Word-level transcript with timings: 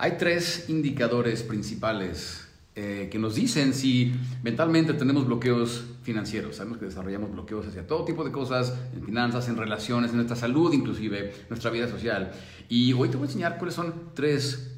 Hay 0.00 0.12
tres 0.16 0.66
indicadores 0.68 1.42
principales 1.42 2.46
eh, 2.76 3.08
que 3.10 3.18
nos 3.18 3.34
dicen 3.34 3.74
si 3.74 4.14
mentalmente 4.44 4.94
tenemos 4.94 5.26
bloqueos 5.26 5.86
financieros. 6.04 6.54
Sabemos 6.54 6.78
que 6.78 6.84
desarrollamos 6.84 7.32
bloqueos 7.32 7.66
hacia 7.66 7.84
todo 7.84 8.04
tipo 8.04 8.24
de 8.24 8.30
cosas, 8.30 8.74
en 8.94 9.02
finanzas, 9.02 9.48
en 9.48 9.56
relaciones, 9.56 10.12
en 10.12 10.18
nuestra 10.18 10.36
salud, 10.36 10.72
inclusive 10.72 11.34
nuestra 11.48 11.72
vida 11.72 11.88
social. 11.88 12.30
Y 12.68 12.92
hoy 12.92 13.08
te 13.08 13.16
voy 13.16 13.26
a 13.26 13.28
enseñar 13.28 13.58
cuáles 13.58 13.74
son 13.74 13.92
tres 14.14 14.77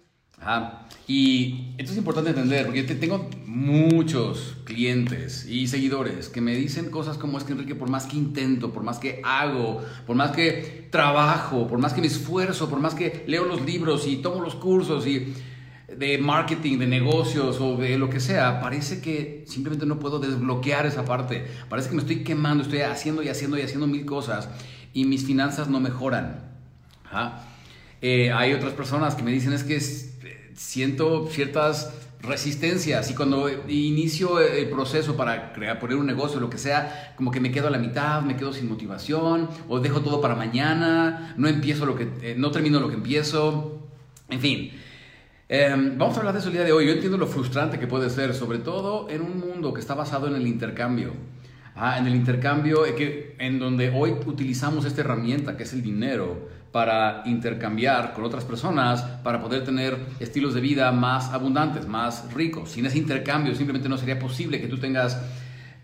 Y 1.07 1.73
esto 1.77 1.91
es 1.91 1.97
importante 1.97 2.29
entender, 2.29 2.65
porque 2.65 2.83
tengo 2.83 3.29
muchos 3.45 4.57
clientes 4.63 5.45
y 5.45 5.67
seguidores 5.67 6.29
que 6.29 6.41
me 6.41 6.55
dicen 6.55 6.89
cosas 6.89 7.17
como 7.17 7.37
es 7.37 7.43
que 7.43 7.51
Enrique, 7.51 7.75
por 7.75 7.89
más 7.89 8.05
que 8.05 8.17
intento, 8.17 8.71
por 8.71 8.83
más 8.83 8.97
que 8.97 9.21
hago, 9.23 9.83
por 10.07 10.15
más 10.15 10.31
que 10.31 10.87
trabajo, 10.89 11.67
por 11.67 11.79
más 11.79 11.93
que 11.93 12.01
me 12.01 12.07
esfuerzo, 12.07 12.69
por 12.69 12.79
más 12.79 12.95
que 12.95 13.25
leo 13.27 13.45
los 13.45 13.61
libros 13.65 14.07
y 14.07 14.17
tomo 14.17 14.41
los 14.41 14.55
cursos 14.55 15.05
y 15.05 15.33
de 15.87 16.17
marketing, 16.17 16.77
de 16.79 16.87
negocios 16.87 17.59
o 17.59 17.75
de 17.75 17.97
lo 17.97 18.09
que 18.09 18.19
sea, 18.19 18.61
parece 18.61 19.01
que 19.01 19.43
simplemente 19.47 19.85
no 19.85 19.99
puedo 19.99 20.19
desbloquear 20.19 20.85
esa 20.85 21.03
parte. 21.03 21.45
Parece 21.67 21.89
que 21.89 21.95
me 21.95 22.01
estoy 22.01 22.23
quemando, 22.23 22.63
estoy 22.63 22.81
haciendo 22.81 23.21
y 23.21 23.27
haciendo 23.27 23.57
y 23.57 23.61
haciendo 23.61 23.87
mil 23.87 24.05
cosas 24.05 24.49
y 24.93 25.05
mis 25.05 25.25
finanzas 25.25 25.67
no 25.67 25.79
mejoran. 25.79 26.51
Eh, 28.01 28.31
hay 28.31 28.53
otras 28.53 28.73
personas 28.73 29.15
que 29.15 29.23
me 29.23 29.31
dicen 29.31 29.51
es 29.51 29.63
que 29.63 29.75
siento 30.61 31.27
ciertas 31.27 31.91
resistencias 32.21 33.09
y 33.09 33.15
cuando 33.15 33.49
inicio 33.67 34.39
el 34.39 34.69
proceso 34.69 35.17
para 35.17 35.53
crear, 35.53 35.79
poner 35.79 35.97
un 35.97 36.05
negocio, 36.05 36.39
lo 36.39 36.49
que 36.49 36.59
sea, 36.59 37.13
como 37.17 37.31
que 37.31 37.39
me 37.39 37.51
quedo 37.51 37.67
a 37.67 37.71
la 37.71 37.79
mitad, 37.79 38.21
me 38.21 38.37
quedo 38.37 38.53
sin 38.53 38.69
motivación 38.69 39.49
o 39.67 39.79
dejo 39.79 40.01
todo 40.01 40.21
para 40.21 40.35
mañana, 40.35 41.33
no 41.37 41.47
empiezo 41.47 41.85
lo 41.85 41.95
que, 41.95 42.09
eh, 42.21 42.35
no 42.37 42.51
termino 42.51 42.79
lo 42.79 42.89
que 42.89 42.95
empiezo, 42.95 43.79
en 44.29 44.39
fin. 44.39 44.71
Em, 45.49 45.97
vamos 45.97 46.15
a 46.15 46.19
hablar 46.19 46.33
de 46.33 46.39
eso 46.39 46.49
el 46.49 46.53
día 46.53 46.63
de 46.63 46.71
hoy. 46.71 46.85
Yo 46.85 46.93
entiendo 46.93 47.17
lo 47.17 47.27
frustrante 47.27 47.79
que 47.79 47.87
puede 47.87 48.09
ser, 48.09 48.33
sobre 48.33 48.59
todo 48.59 49.09
en 49.09 49.21
un 49.21 49.39
mundo 49.39 49.73
que 49.73 49.81
está 49.81 49.95
basado 49.95 50.27
en 50.27 50.35
el 50.35 50.47
intercambio. 50.47 51.13
Ah, 51.75 51.97
en 51.97 52.07
el 52.07 52.15
intercambio 52.15 52.83
que, 52.95 53.35
en 53.39 53.59
donde 53.59 53.89
hoy 53.89 54.13
utilizamos 54.25 54.85
esta 54.85 55.01
herramienta 55.01 55.55
que 55.55 55.63
es 55.63 55.73
el 55.73 55.81
dinero 55.81 56.49
para 56.71 57.23
intercambiar 57.25 58.13
con 58.13 58.23
otras 58.23 58.45
personas, 58.45 59.01
para 59.23 59.41
poder 59.41 59.63
tener 59.63 59.97
estilos 60.19 60.53
de 60.53 60.61
vida 60.61 60.91
más 60.91 61.29
abundantes, 61.29 61.87
más 61.87 62.33
ricos. 62.33 62.71
Sin 62.71 62.85
ese 62.85 62.97
intercambio 62.97 63.55
simplemente 63.55 63.89
no 63.89 63.97
sería 63.97 64.19
posible 64.19 64.61
que 64.61 64.67
tú 64.67 64.77
tengas 64.77 65.17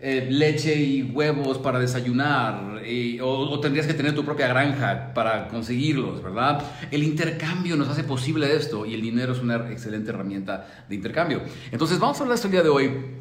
eh, 0.00 0.28
leche 0.30 0.80
y 0.80 1.02
huevos 1.02 1.58
para 1.58 1.80
desayunar, 1.80 2.80
o, 3.20 3.60
tendrías 3.60 3.86
que 3.86 3.94
tener 3.94 4.14
tu 4.14 4.24
propia 4.24 4.46
granja 4.46 5.12
para 5.12 5.48
conseguirlos, 5.48 6.22
¿verdad? 6.22 6.62
El 6.92 7.02
intercambio 7.02 7.76
nos 7.76 7.88
hace 7.88 8.04
posible 8.04 8.54
esto 8.54 8.86
y 8.86 8.94
el 8.94 9.02
dinero 9.02 9.32
es 9.32 9.40
una 9.40 9.56
excelente 9.70 10.10
herramienta 10.10 10.84
de 10.88 10.94
intercambio. 10.94 11.42
Entonces 11.72 11.98
vamos 11.98 12.16
a 12.18 12.22
hablar 12.22 12.34
de 12.34 12.36
esto 12.36 12.46
el 12.46 12.52
día 12.52 12.62
de 12.62 12.68
hoy. 12.68 13.17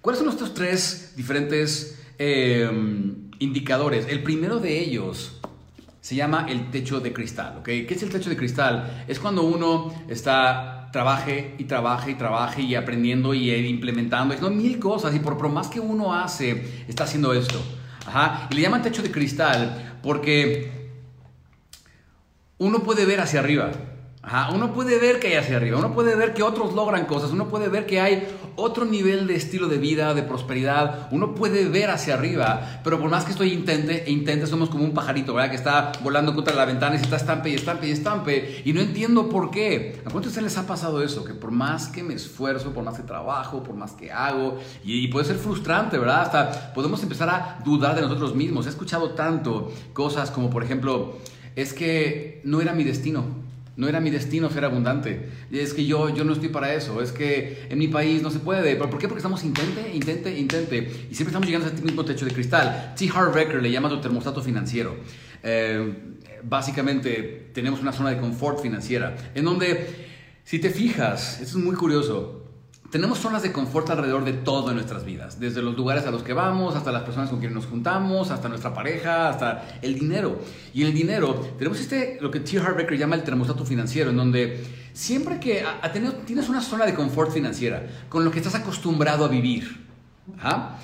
¿Cuáles 0.00 0.18
son 0.18 0.26
nuestros 0.26 0.54
tres 0.54 1.12
diferentes 1.16 1.98
eh, 2.18 2.70
indicadores? 3.40 4.06
El 4.08 4.22
primero 4.22 4.60
de 4.60 4.78
ellos 4.78 5.40
se 6.00 6.14
llama 6.14 6.46
el 6.48 6.70
techo 6.70 7.00
de 7.00 7.12
cristal, 7.12 7.58
¿ok? 7.58 7.64
¿Qué 7.64 7.88
es 7.90 8.02
el 8.02 8.10
techo 8.10 8.30
de 8.30 8.36
cristal? 8.36 9.04
Es 9.08 9.18
cuando 9.18 9.42
uno 9.42 9.92
está, 10.08 10.88
trabaje 10.92 11.54
y 11.58 11.64
trabaje 11.64 12.12
y 12.12 12.14
trabaje 12.14 12.62
y 12.62 12.74
aprendiendo 12.76 13.34
y 13.34 13.52
implementando, 13.52 14.34
no 14.40 14.50
mil 14.50 14.78
cosas 14.78 15.14
y 15.14 15.18
por, 15.18 15.36
por 15.36 15.48
más 15.48 15.68
que 15.68 15.80
uno 15.80 16.14
hace, 16.14 16.84
está 16.88 17.04
haciendo 17.04 17.32
esto. 17.32 17.60
Ajá. 18.06 18.48
Y 18.50 18.54
le 18.54 18.62
llaman 18.62 18.82
techo 18.82 19.02
de 19.02 19.10
cristal 19.10 19.98
porque 20.02 20.72
uno 22.58 22.82
puede 22.82 23.04
ver 23.04 23.20
hacia 23.20 23.40
arriba. 23.40 23.70
Uno 24.52 24.72
puede 24.72 24.98
ver 24.98 25.20
que 25.20 25.28
hay 25.28 25.34
hacia 25.34 25.56
arriba, 25.56 25.78
uno 25.78 25.94
puede 25.94 26.14
ver 26.14 26.34
que 26.34 26.42
otros 26.42 26.74
logran 26.74 27.06
cosas, 27.06 27.30
uno 27.30 27.48
puede 27.48 27.68
ver 27.68 27.86
que 27.86 28.00
hay 28.00 28.28
otro 28.56 28.84
nivel 28.84 29.26
de 29.26 29.36
estilo 29.36 29.68
de 29.68 29.78
vida, 29.78 30.14
de 30.14 30.22
prosperidad, 30.22 31.08
uno 31.12 31.34
puede 31.34 31.68
ver 31.68 31.90
hacia 31.90 32.14
arriba, 32.14 32.80
pero 32.84 32.98
por 32.98 33.08
más 33.08 33.24
que 33.24 33.30
estoy 33.30 33.52
intente 33.52 34.04
e 34.04 34.10
intente, 34.10 34.46
somos 34.46 34.68
como 34.68 34.84
un 34.84 34.92
pajarito, 34.92 35.32
¿verdad? 35.32 35.50
Que 35.50 35.56
está 35.56 35.92
volando 36.02 36.34
contra 36.34 36.54
la 36.54 36.64
ventana 36.64 36.96
y 36.96 36.98
se 36.98 37.04
está 37.04 37.16
estampe 37.16 37.50
y 37.50 37.54
estampe 37.54 37.88
y 37.88 37.90
estampe, 37.92 38.62
y 38.64 38.72
no 38.72 38.80
entiendo 38.80 39.28
por 39.28 39.50
qué. 39.50 40.02
¿A 40.04 40.10
cuántos 40.10 40.36
les 40.36 40.58
ha 40.58 40.66
pasado 40.66 41.02
eso? 41.02 41.24
Que 41.24 41.34
por 41.34 41.50
más 41.50 41.88
que 41.88 42.02
me 42.02 42.14
esfuerzo, 42.14 42.72
por 42.72 42.84
más 42.84 42.96
que 42.96 43.04
trabajo, 43.04 43.62
por 43.62 43.74
más 43.74 43.92
que 43.92 44.12
hago, 44.12 44.58
y 44.84 45.08
puede 45.08 45.24
ser 45.24 45.36
frustrante, 45.36 45.98
¿verdad? 45.98 46.22
Hasta 46.22 46.74
podemos 46.74 47.02
empezar 47.02 47.30
a 47.30 47.58
dudar 47.64 47.94
de 47.94 48.02
nosotros 48.02 48.34
mismos. 48.34 48.66
He 48.66 48.70
escuchado 48.70 49.10
tanto 49.10 49.72
cosas 49.92 50.30
como, 50.30 50.50
por 50.50 50.62
ejemplo, 50.62 51.16
es 51.56 51.72
que 51.72 52.40
no 52.44 52.60
era 52.60 52.72
mi 52.72 52.84
destino. 52.84 53.47
No 53.78 53.88
era 53.88 54.00
mi 54.00 54.10
destino 54.10 54.50
ser 54.50 54.64
abundante. 54.64 55.28
Es 55.52 55.72
que 55.72 55.86
yo, 55.86 56.12
yo 56.12 56.24
no 56.24 56.32
estoy 56.32 56.48
para 56.48 56.74
eso. 56.74 57.00
Es 57.00 57.12
que 57.12 57.68
en 57.70 57.78
mi 57.78 57.86
país 57.86 58.22
no 58.22 58.30
se 58.32 58.40
puede. 58.40 58.74
¿Por 58.74 58.98
qué? 58.98 59.06
Porque 59.06 59.20
estamos 59.20 59.44
intente, 59.44 59.92
intente, 59.94 60.36
intente. 60.36 60.78
Y 61.08 61.14
siempre 61.14 61.28
estamos 61.28 61.46
llegando 61.46 61.68
a 61.68 61.70
este 61.70 61.82
mismo 61.82 62.04
techo 62.04 62.24
de 62.24 62.32
cristal. 62.32 62.92
T. 62.98 63.08
Harv 63.08 63.32
Becker 63.32 63.62
le 63.62 63.70
llama 63.70 63.88
tu 63.88 64.00
termostato 64.00 64.42
financiero. 64.42 64.96
Eh, 65.44 65.94
básicamente 66.42 67.50
tenemos 67.54 67.80
una 67.80 67.92
zona 67.92 68.10
de 68.10 68.18
confort 68.18 68.60
financiera. 68.60 69.14
En 69.36 69.44
donde, 69.44 69.86
si 70.42 70.58
te 70.58 70.70
fijas, 70.70 71.40
esto 71.40 71.58
es 71.58 71.64
muy 71.64 71.76
curioso. 71.76 72.37
Tenemos 72.90 73.18
zonas 73.18 73.42
de 73.42 73.52
confort 73.52 73.90
alrededor 73.90 74.24
de 74.24 74.32
todo 74.32 74.70
en 74.70 74.76
nuestras 74.76 75.04
vidas, 75.04 75.38
desde 75.38 75.60
los 75.60 75.76
lugares 75.76 76.06
a 76.06 76.10
los 76.10 76.22
que 76.22 76.32
vamos, 76.32 76.74
hasta 76.74 76.90
las 76.90 77.02
personas 77.02 77.28
con 77.28 77.38
quienes 77.38 77.54
nos 77.54 77.66
juntamos, 77.66 78.30
hasta 78.30 78.48
nuestra 78.48 78.72
pareja, 78.72 79.28
hasta 79.28 79.78
el 79.82 79.94
dinero. 79.94 80.40
Y 80.72 80.80
en 80.80 80.88
el 80.88 80.94
dinero 80.94 81.34
tenemos 81.58 81.78
este, 81.80 82.16
lo 82.22 82.30
que 82.30 82.40
T. 82.40 82.58
Harv 82.58 82.90
llama 82.92 83.14
el 83.14 83.24
termostato 83.24 83.66
financiero, 83.66 84.08
en 84.08 84.16
donde 84.16 84.64
siempre 84.94 85.38
que 85.38 85.62
tienes 86.24 86.48
una 86.48 86.62
zona 86.62 86.86
de 86.86 86.94
confort 86.94 87.30
financiera, 87.30 87.86
con 88.08 88.24
lo 88.24 88.30
que 88.30 88.38
estás 88.38 88.54
acostumbrado 88.54 89.26
a 89.26 89.28
vivir, 89.28 89.84
¿ah? 90.40 90.78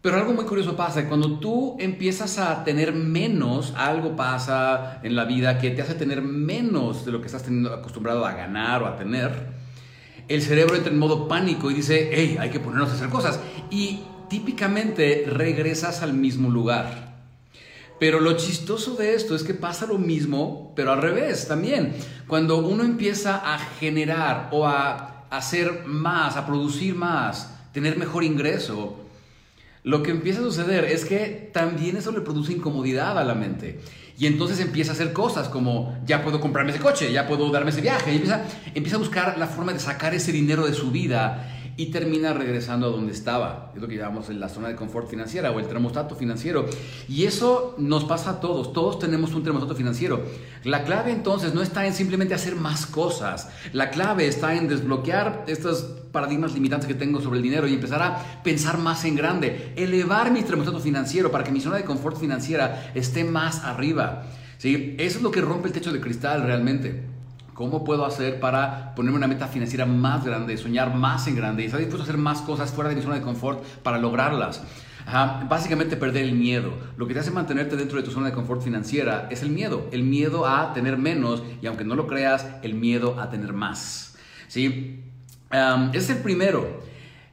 Pero 0.00 0.16
algo 0.16 0.32
muy 0.32 0.46
curioso 0.46 0.76
pasa, 0.76 1.06
cuando 1.08 1.40
tú 1.40 1.76
empiezas 1.78 2.38
a 2.38 2.64
tener 2.64 2.94
menos, 2.94 3.74
algo 3.76 4.16
pasa 4.16 5.00
en 5.02 5.14
la 5.14 5.24
vida 5.26 5.58
que 5.58 5.72
te 5.72 5.82
hace 5.82 5.94
tener 5.94 6.22
menos 6.22 7.04
de 7.04 7.12
lo 7.12 7.20
que 7.20 7.26
estás 7.26 7.42
teniendo, 7.42 7.74
acostumbrado 7.74 8.24
a 8.24 8.32
ganar 8.32 8.82
o 8.82 8.86
a 8.86 8.96
tener 8.96 9.55
el 10.28 10.42
cerebro 10.42 10.76
entra 10.76 10.92
en 10.92 10.98
modo 10.98 11.28
pánico 11.28 11.70
y 11.70 11.74
dice, 11.74 12.10
hey, 12.12 12.36
hay 12.40 12.50
que 12.50 12.60
ponernos 12.60 12.90
a 12.90 12.94
hacer 12.94 13.08
cosas. 13.08 13.40
Y 13.70 14.00
típicamente 14.28 15.24
regresas 15.26 16.02
al 16.02 16.14
mismo 16.14 16.50
lugar. 16.50 17.06
Pero 17.98 18.20
lo 18.20 18.36
chistoso 18.36 18.94
de 18.94 19.14
esto 19.14 19.34
es 19.34 19.42
que 19.42 19.54
pasa 19.54 19.86
lo 19.86 19.98
mismo, 19.98 20.72
pero 20.76 20.92
al 20.92 21.00
revés 21.00 21.48
también. 21.48 21.94
Cuando 22.26 22.58
uno 22.58 22.84
empieza 22.84 23.36
a 23.36 23.58
generar 23.58 24.48
o 24.52 24.66
a 24.66 25.26
hacer 25.30 25.84
más, 25.86 26.36
a 26.36 26.46
producir 26.46 26.94
más, 26.94 27.54
tener 27.72 27.96
mejor 27.96 28.24
ingreso, 28.24 29.05
lo 29.86 30.02
que 30.02 30.10
empieza 30.10 30.40
a 30.40 30.42
suceder 30.42 30.84
es 30.84 31.04
que 31.04 31.48
también 31.52 31.96
eso 31.96 32.10
le 32.10 32.20
produce 32.20 32.52
incomodidad 32.52 33.16
a 33.16 33.22
la 33.22 33.36
mente. 33.36 33.78
Y 34.18 34.26
entonces 34.26 34.58
empieza 34.58 34.90
a 34.90 34.94
hacer 34.94 35.12
cosas 35.12 35.48
como, 35.48 35.96
ya 36.04 36.24
puedo 36.24 36.40
comprarme 36.40 36.72
ese 36.72 36.80
coche, 36.80 37.12
ya 37.12 37.28
puedo 37.28 37.48
darme 37.52 37.70
ese 37.70 37.82
viaje. 37.82 38.10
Y 38.10 38.16
empieza, 38.16 38.42
empieza 38.74 38.96
a 38.96 38.98
buscar 38.98 39.38
la 39.38 39.46
forma 39.46 39.72
de 39.72 39.78
sacar 39.78 40.12
ese 40.12 40.32
dinero 40.32 40.66
de 40.66 40.74
su 40.74 40.90
vida 40.90 41.52
y 41.76 41.92
termina 41.92 42.32
regresando 42.32 42.88
a 42.88 42.90
donde 42.90 43.12
estaba. 43.12 43.70
Es 43.76 43.80
lo 43.80 43.86
que 43.86 43.96
llamamos 43.96 44.28
la 44.30 44.48
zona 44.48 44.66
de 44.66 44.74
confort 44.74 45.08
financiera 45.08 45.52
o 45.52 45.60
el 45.60 45.68
termostato 45.68 46.16
financiero. 46.16 46.66
Y 47.08 47.26
eso 47.26 47.76
nos 47.78 48.04
pasa 48.04 48.30
a 48.30 48.40
todos. 48.40 48.72
Todos 48.72 48.98
tenemos 48.98 49.34
un 49.34 49.44
termostato 49.44 49.76
financiero. 49.76 50.20
La 50.64 50.82
clave 50.82 51.12
entonces 51.12 51.54
no 51.54 51.62
está 51.62 51.86
en 51.86 51.94
simplemente 51.94 52.34
hacer 52.34 52.56
más 52.56 52.86
cosas. 52.86 53.50
La 53.72 53.90
clave 53.90 54.26
está 54.26 54.56
en 54.56 54.66
desbloquear 54.66 55.44
estos 55.46 55.84
paradigmas 56.16 56.54
limitantes 56.54 56.88
que 56.88 56.94
tengo 56.94 57.20
sobre 57.20 57.36
el 57.36 57.42
dinero 57.42 57.68
y 57.68 57.74
empezar 57.74 58.00
a 58.00 58.42
pensar 58.42 58.78
más 58.78 59.04
en 59.04 59.16
grande. 59.16 59.74
Elevar 59.76 60.30
mi 60.30 60.40
termostato 60.40 60.80
financiero 60.80 61.30
para 61.30 61.44
que 61.44 61.52
mi 61.52 61.60
zona 61.60 61.76
de 61.76 61.84
confort 61.84 62.18
financiera 62.18 62.90
esté 62.94 63.22
más 63.22 63.64
arriba. 63.64 64.22
¿Sí? 64.56 64.96
Eso 64.98 65.18
es 65.18 65.22
lo 65.22 65.30
que 65.30 65.42
rompe 65.42 65.68
el 65.68 65.74
techo 65.74 65.92
de 65.92 66.00
cristal 66.00 66.42
realmente. 66.44 67.02
¿Cómo 67.52 67.84
puedo 67.84 68.06
hacer 68.06 68.40
para 68.40 68.94
ponerme 68.94 69.18
una 69.18 69.26
meta 69.26 69.46
financiera 69.46 69.84
más 69.84 70.24
grande, 70.24 70.56
soñar 70.56 70.94
más 70.94 71.26
en 71.26 71.36
grande 71.36 71.62
y 71.62 71.66
estar 71.66 71.80
dispuesto 71.80 72.04
a 72.04 72.06
hacer 72.08 72.16
más 72.16 72.40
cosas 72.40 72.70
fuera 72.70 72.88
de 72.88 72.96
mi 72.96 73.02
zona 73.02 73.16
de 73.16 73.20
confort 73.20 73.62
para 73.82 73.98
lograrlas? 73.98 74.62
Básicamente 75.50 75.98
perder 75.98 76.24
el 76.24 76.34
miedo. 76.34 76.72
Lo 76.96 77.06
que 77.06 77.12
te 77.12 77.20
hace 77.20 77.30
mantenerte 77.30 77.76
dentro 77.76 77.98
de 77.98 78.04
tu 78.04 78.10
zona 78.10 78.28
de 78.28 78.32
confort 78.32 78.62
financiera 78.62 79.28
es 79.30 79.42
el 79.42 79.50
miedo. 79.50 79.86
El 79.92 80.02
miedo 80.02 80.46
a 80.46 80.72
tener 80.72 80.96
menos 80.96 81.42
y 81.60 81.66
aunque 81.66 81.84
no 81.84 81.94
lo 81.94 82.06
creas, 82.06 82.46
el 82.62 82.72
miedo 82.72 83.20
a 83.20 83.28
tener 83.28 83.52
más. 83.52 84.16
¿Sí? 84.48 85.02
Es 85.92 86.10
el 86.10 86.18
primero. 86.18 86.86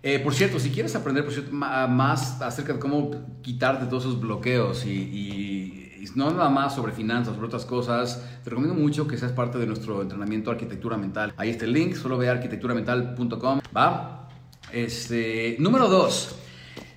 Eh, 0.05 0.19
por 0.19 0.33
cierto, 0.33 0.59
si 0.59 0.69
quieres 0.69 0.95
aprender 0.95 1.25
más 1.51 2.41
acerca 2.41 2.73
de 2.73 2.79
cómo 2.79 3.11
quitarte 3.41 3.85
todos 3.85 4.03
esos 4.03 4.19
bloqueos 4.19 4.85
y, 4.85 5.79
no 6.15 6.29
nada 6.29 6.49
más 6.49 6.75
sobre 6.75 6.91
finanzas, 6.91 7.33
sobre 7.33 7.47
otras 7.47 7.65
cosas, 7.65 8.21
te 8.43 8.49
recomiendo 8.49 8.79
mucho 8.79 9.07
que 9.07 9.17
seas 9.17 9.31
parte 9.31 9.57
de 9.57 9.65
nuestro 9.65 10.01
entrenamiento 10.01 10.51
Arquitectura 10.51 10.97
Mental. 10.97 11.33
Ahí 11.37 11.49
está 11.49 11.63
el 11.63 11.71
link, 11.71 11.95
solo 11.95 12.17
ve 12.17 12.29
arquitecturamental.com, 12.29 13.61
¿va? 13.75 14.27
Este, 14.73 15.55
número 15.59 15.87
dos, 15.87 16.35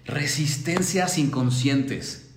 resistencias 0.04 1.16
inconscientes. 1.16 2.36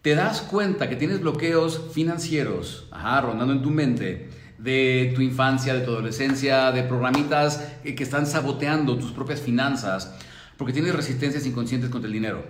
Te 0.00 0.14
das 0.14 0.42
cuenta 0.42 0.88
que 0.88 0.96
tienes 0.96 1.20
bloqueos 1.20 1.90
financieros, 1.92 2.88
ajá, 2.92 3.22
rondando 3.22 3.52
en 3.52 3.62
tu 3.62 3.70
mente, 3.70 4.28
de 4.58 5.12
tu 5.14 5.20
infancia, 5.20 5.74
de 5.74 5.80
tu 5.80 5.90
adolescencia, 5.90 6.72
de 6.72 6.82
programitas 6.82 7.66
que 7.82 8.02
están 8.02 8.26
saboteando 8.26 8.98
tus 8.98 9.12
propias 9.12 9.40
finanzas, 9.40 10.14
porque 10.56 10.72
tienes 10.72 10.94
resistencias 10.94 11.46
inconscientes 11.46 11.90
contra 11.90 12.06
el 12.06 12.12
dinero. 12.12 12.44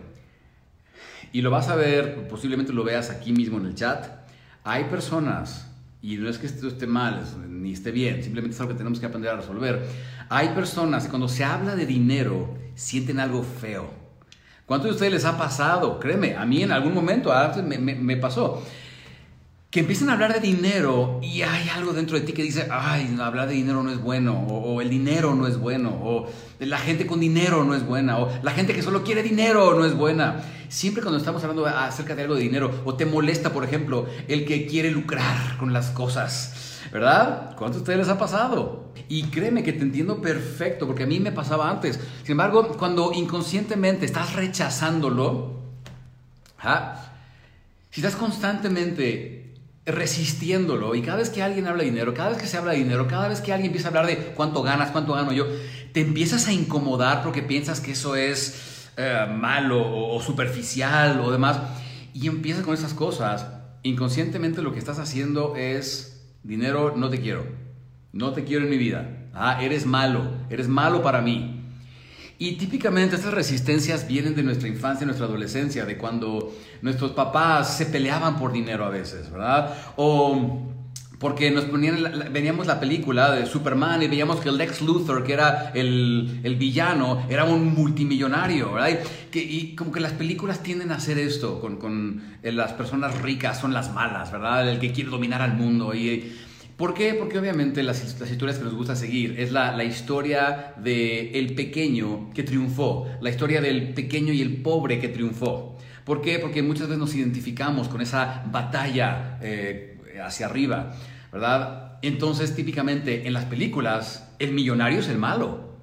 Y 1.33 1.43
lo 1.43 1.51
vas 1.51 1.69
a 1.69 1.77
ver, 1.77 2.29
posiblemente 2.29 2.73
lo 2.73 2.85
veas 2.85 3.11
aquí 3.11 3.33
mismo 3.33 3.59
en 3.59 3.67
el 3.67 3.75
chat. 3.75 4.07
Hay 4.63 4.85
personas, 4.85 5.71
y 6.01 6.17
no 6.17 6.29
es 6.29 6.39
que 6.39 6.47
esto 6.47 6.69
esté 6.69 6.87
mal 6.87 7.25
ni 7.49 7.73
esté 7.73 7.91
bien, 7.91 8.23
simplemente 8.23 8.55
es 8.55 8.61
algo 8.61 8.73
que 8.73 8.79
tenemos 8.79 9.01
que 9.01 9.07
aprender 9.07 9.33
a 9.33 9.37
resolver. 9.37 9.85
Hay 10.29 10.51
personas 10.51 11.05
que 11.05 11.11
cuando 11.11 11.29
se 11.29 11.45
habla 11.45 11.75
de 11.75 11.87
dinero 11.87 12.57
sienten 12.75 13.19
algo 13.19 13.43
feo. 13.43 13.91
¿Cuántos 14.67 14.91
de 14.91 14.93
ustedes 14.93 15.13
les 15.13 15.25
ha 15.25 15.37
pasado? 15.37 15.99
Créeme, 15.99 16.37
a 16.37 16.47
mí 16.47 16.63
en 16.63 16.73
algún 16.73 16.95
momento 16.95 17.33
antes 17.33 17.63
me, 17.63 17.79
me 17.79 18.17
pasó 18.17 18.63
que 19.75 19.81
empiecen 19.81 20.09
a 20.09 20.13
hablar 20.13 20.33
de 20.33 20.39
dinero 20.39 21.19
y 21.21 21.43
hay 21.43 21.69
algo 21.69 21.93
dentro 21.93 22.17
de 22.17 22.25
ti 22.25 22.33
que 22.33 22.45
dice, 22.45 22.69
ay, 22.71 23.19
hablar 23.21 23.49
de 23.49 23.55
dinero 23.55 23.83
no 23.83 23.91
es 23.91 24.01
bueno, 24.01 24.47
o, 24.47 24.81
el 24.81 24.89
dinero 24.89 25.35
no 25.35 25.49
es 25.49 25.59
bueno, 25.59 25.91
o 26.01 26.31
la 26.61 26.79
gente 26.79 27.09
con 27.09 27.19
dinero 27.19 27.65
no 27.65 27.75
es 27.75 27.85
buena, 27.85 28.21
o 28.21 28.31
la 28.45 28.53
gente 28.53 28.73
que 28.73 28.83
solo 28.85 29.03
quiere 29.03 29.25
dinero 29.25 29.75
no 29.75 29.85
es 29.85 29.97
buena. 29.97 30.45
Siempre 30.69 31.03
cuando 31.03 31.19
estamos 31.19 31.43
hablando 31.43 31.67
acerca 31.67 32.15
de 32.15 32.23
algo 32.23 32.37
de 32.37 32.43
dinero, 32.43 32.83
o 32.85 32.95
te 32.95 33.05
molesta, 33.05 33.53
por 33.53 33.65
ejemplo, 33.65 34.07
el 34.29 34.45
que 34.45 34.69
quiere 34.69 34.93
lucrar 34.93 35.57
con 35.59 35.73
las 35.73 35.91
cosas, 35.91 36.81
¿verdad? 36.93 37.57
¿Cuánto 37.57 37.79
a 37.79 37.81
ustedes 37.81 37.99
les 37.99 38.09
ha 38.11 38.17
pasado? 38.17 38.93
Y 39.09 39.25
créeme 39.25 39.65
que 39.65 39.73
te 39.73 39.83
entiendo 39.83 40.23
perfecto, 40.23 40.87
porque 40.87 41.03
a 41.03 41.07
mí 41.07 41.19
me 41.19 41.33
pasaba 41.33 41.69
antes. 41.69 41.99
Sin 42.23 42.31
embargo, 42.31 42.77
cuando 42.79 43.11
inconscientemente 43.13 44.07
estás 44.07 44.35
rechazándolo, 44.35 45.59
¿ah? 46.61 47.11
si 47.91 48.01
estás 48.01 48.15
constantemente 48.15 49.44
resistiéndolo. 49.87 50.95
Y 50.95 51.03
cada 51.03 51.19
vez 51.19 51.31
que 51.31 51.43
alguien 51.43 51.67
habla 51.67 51.83
de 51.83 51.91
dinero, 51.91 52.15
cada 52.15 52.31
vez 52.31 52.39
que 52.39 52.47
se 52.47 52.57
habla 52.57 52.73
de 52.73 52.79
dinero, 52.79 53.07
cada 53.07 53.29
vez 53.29 53.41
que 53.41 53.53
alguien 53.53 53.69
empieza 53.69 53.89
a 53.89 53.91
hablar 53.91 54.07
de 54.07 54.17
cuánto 54.35 54.63
ganas, 54.63 54.91
cuánto 54.91 55.15
gano 55.15 55.33
yo, 55.33 55.47
te 55.93 56.01
empiezas 56.01 56.49
a 56.49 56.53
incomodar 56.53 57.23
porque 57.23 57.43
piensas 57.43 57.81
que 57.81 57.93
eso 57.93 58.17
es 58.17 58.91
eh, 58.97 59.27
malo 59.31 59.83
o, 60.15 60.21
superficial 60.21 61.21
o 61.21 61.31
demás. 61.31 61.59
Y 62.13 62.29
empiezas 62.29 62.65
con 62.65 62.75
esas 62.75 62.95
cosas. 62.95 63.47
Inconscientemente 63.83 64.63
lo 64.63 64.73
que 64.73 64.79
estás 64.79 64.99
haciendo 64.99 65.57
es, 65.57 66.25
dinero, 66.43 66.95
no 66.97 67.11
te 67.11 67.21
quiero. 67.21 67.45
No 68.13 68.33
te 68.33 68.45
quiero 68.45 68.65
en 68.65 68.71
mi 68.71 68.79
vida. 68.79 69.29
Ah, 69.35 69.63
eres 69.63 69.85
malo. 69.85 70.23
Eres 70.49 70.69
malo 70.69 71.03
para 71.03 71.21
mí. 71.21 71.54
Y 72.39 72.53
típicamente 72.53 73.17
estas 73.17 73.33
resistencias 73.33 74.09
vienen 74.09 74.35
de 74.35 74.43
nuestra 74.43 74.69
infancia, 74.69 75.07
nuestra 75.07 75.27
adolescencia, 75.27 75.85
de 75.85 75.97
cuando 75.97 76.55
nuestros 76.83 77.13
papás 77.13 77.77
se 77.77 77.87
peleaban 77.87 78.39
por 78.39 78.53
dinero 78.53 78.85
a 78.85 78.91
veces, 78.91 79.31
¿verdad? 79.31 79.75
O 79.97 80.75
porque 81.19 81.51
nos 81.51 81.65
ponían, 81.65 82.27
veníamos 82.33 82.67
la 82.67 82.81
película 82.81 83.31
de 83.33 83.47
Superman 83.47 84.03
y 84.03 84.09
veíamos 84.09 84.41
que 84.41 84.49
el 84.49 84.59
Lex 84.59 84.83
Luthor, 84.83 85.25
que 85.25 85.33
era 85.33 85.71
el, 85.73 86.41
el 86.43 86.57
villano, 86.57 87.25
era 87.31 87.45
un 87.45 87.73
multimillonario, 87.73 88.73
¿verdad? 88.75 89.01
Y, 89.33 89.75
como 89.75 89.91
que 89.91 90.01
las 90.01 90.13
películas 90.13 90.63
tienden 90.63 90.93
a 90.93 90.97
hacer 90.97 91.19
esto 91.19 91.61
con, 91.61 91.77
con 91.77 92.23
eh, 92.43 92.53
las 92.53 92.73
personas 92.73 93.23
ricas, 93.23 93.61
son 93.61 93.73
las 93.73 93.93
malas, 93.95 94.33
¿verdad? 94.33 94.69
El 94.69 94.79
que 94.81 94.93
quiere 94.93 95.09
dominar 95.09 95.41
al 95.41 95.55
mundo 95.55 95.95
y 95.95 96.37
¿Por 96.77 96.93
qué? 96.93 97.15
Porque 97.15 97.39
obviamente 97.39 97.85
las, 97.85 98.03
historias 98.03 98.59
que 98.59 98.65
nos 98.65 98.75
gusta 98.75 98.97
seguir 98.97 99.39
es 99.39 99.53
la, 99.53 99.85
historia 99.85 100.75
del 100.77 101.31
el 101.35 101.55
pequeño 101.55 102.31
que 102.35 102.43
triunfó, 102.43 103.07
la 103.21 103.31
historia 103.31 103.61
del 103.61 103.95
pequeño 103.95 104.33
y 104.33 104.43
el 104.43 104.61
pobre 104.61 104.99
que 104.99 105.09
triunfó. 105.09 105.79
¿Por 106.05 106.21
qué? 106.21 106.41
Porque 106.41 106.63
muchas 106.63 106.89
veces 106.89 106.99
nos 106.99 107.15
identificamos 107.15 107.89
con 107.89 108.01
esa 108.01 108.45
batalla 108.51 109.39
eh, 109.41 109.99
hacia 110.23 110.47
arriba, 110.47 110.95
¿verdad? 111.33 111.99
Entonces, 112.03 112.57
típicamente 112.57 113.27
en 113.27 113.33
las 113.35 113.45
películas, 113.45 114.29
el 114.41 114.53
millonario 114.53 114.99
es 114.99 115.09
el 115.09 115.19
malo. 115.19 115.74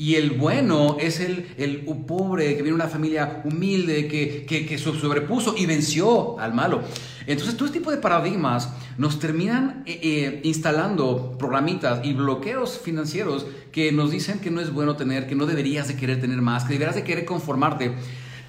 Y 0.00 0.14
el 0.14 0.30
bueno 0.30 0.96
es 1.00 1.18
el, 1.18 1.48
el 1.58 1.80
pobre 2.06 2.50
que 2.50 2.62
viene 2.62 2.68
de 2.68 2.74
una 2.74 2.86
familia 2.86 3.42
humilde, 3.44 4.06
que, 4.06 4.46
que, 4.46 4.64
que 4.64 4.78
sobrepuso 4.78 5.56
y 5.58 5.66
venció 5.66 6.38
al 6.38 6.54
malo. 6.54 6.82
Entonces, 7.26 7.56
todo 7.56 7.66
este 7.66 7.80
tipo 7.80 7.90
de 7.90 7.96
paradigmas 7.96 8.70
nos 8.96 9.18
terminan 9.18 9.82
eh, 9.86 9.98
eh, 10.00 10.40
instalando 10.44 11.36
programitas 11.36 12.00
y 12.04 12.12
bloqueos 12.12 12.78
financieros 12.78 13.44
que 13.72 13.90
nos 13.90 14.12
dicen 14.12 14.38
que 14.38 14.52
no 14.52 14.60
es 14.60 14.72
bueno 14.72 14.94
tener, 14.94 15.26
que 15.26 15.34
no 15.34 15.46
deberías 15.46 15.88
de 15.88 15.96
querer 15.96 16.20
tener 16.20 16.40
más, 16.42 16.62
que 16.62 16.74
deberías 16.74 16.94
de 16.94 17.02
querer 17.02 17.24
conformarte. 17.24 17.94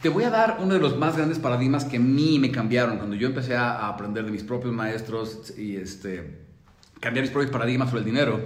Te 0.03 0.09
voy 0.09 0.25
a 0.25 0.29
dar 0.29 0.59
uno 0.61 0.75
de 0.75 0.79
los 0.79 0.99
más 0.99 1.17
grandes 1.17 1.39
paradigmas 1.39 1.83
que 1.83 1.97
a 1.97 1.99
mí 1.99 2.37
me 2.37 2.51
cambiaron 2.51 2.97
cuando 2.97 3.15
yo 3.15 3.25
empecé 3.27 3.55
a 3.55 3.87
aprender 3.87 4.23
de 4.23 4.31
mis 4.31 4.43
propios 4.43 4.71
maestros 4.71 5.51
y 5.57 5.77
este, 5.77 6.45
cambiar 6.99 7.23
mis 7.23 7.31
propios 7.31 7.51
paradigmas 7.51 7.89
sobre 7.89 8.01
el 8.01 8.05
dinero. 8.05 8.39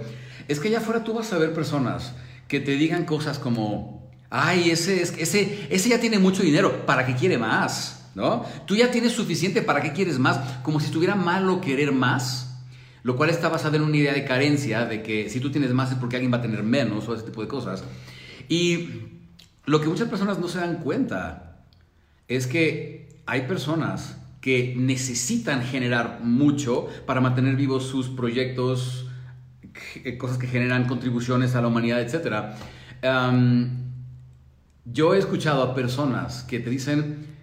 Es 0.48 0.58
que 0.58 0.68
allá 0.68 0.78
afuera 0.78 1.04
tú 1.04 1.12
vas 1.12 1.30
a 1.34 1.38
ver 1.38 1.52
personas 1.52 2.14
que 2.48 2.60
te 2.60 2.72
digan 2.72 3.04
cosas 3.04 3.38
como, 3.38 4.10
ay, 4.30 4.70
ese, 4.70 5.02
ese, 5.02 5.66
ese 5.70 5.88
ya 5.88 6.00
tiene 6.00 6.18
mucho 6.18 6.42
dinero, 6.42 6.86
¿para 6.86 7.06
qué 7.06 7.14
quiere 7.14 7.38
más? 7.38 8.10
¿No? 8.14 8.44
Tú 8.66 8.76
ya 8.76 8.90
tienes 8.90 9.12
suficiente, 9.12 9.62
¿para 9.62 9.82
qué 9.82 9.92
quieres 9.92 10.18
más? 10.18 10.38
Como 10.62 10.78
si 10.78 10.86
estuviera 10.86 11.16
malo 11.16 11.60
querer 11.60 11.90
más, 11.90 12.60
lo 13.02 13.16
cual 13.16 13.30
está 13.30 13.48
basado 13.48 13.76
en 13.76 13.82
una 13.82 13.96
idea 13.96 14.12
de 14.12 14.24
carencia, 14.24 14.86
de 14.86 15.02
que 15.02 15.28
si 15.28 15.40
tú 15.40 15.50
tienes 15.50 15.72
más 15.72 15.90
es 15.90 15.98
porque 15.98 16.16
alguien 16.16 16.32
va 16.32 16.38
a 16.38 16.42
tener 16.42 16.62
menos 16.62 17.08
o 17.08 17.14
ese 17.14 17.24
tipo 17.24 17.42
de 17.42 17.48
cosas. 17.48 17.82
Y 18.48 18.88
lo 19.66 19.80
que 19.80 19.88
muchas 19.88 20.08
personas 20.08 20.38
no 20.38 20.48
se 20.48 20.58
dan 20.58 20.76
cuenta 20.76 21.64
es 22.28 22.46
que 22.46 23.18
hay 23.26 23.42
personas 23.42 24.16
que 24.40 24.74
necesitan 24.76 25.62
generar 25.62 26.20
mucho 26.22 26.88
para 27.06 27.20
mantener 27.20 27.56
vivos 27.56 27.84
sus 27.86 28.08
proyectos, 28.08 29.06
cosas 30.18 30.38
que 30.38 30.46
generan 30.46 30.86
contribuciones 30.86 31.54
a 31.54 31.62
la 31.62 31.68
humanidad, 31.68 32.00
etc. 32.00 32.56
yo 34.84 35.14
he 35.14 35.18
escuchado 35.18 35.62
a 35.62 35.74
personas 35.74 36.42
que 36.44 36.60
te 36.60 36.70
dicen, 36.70 37.34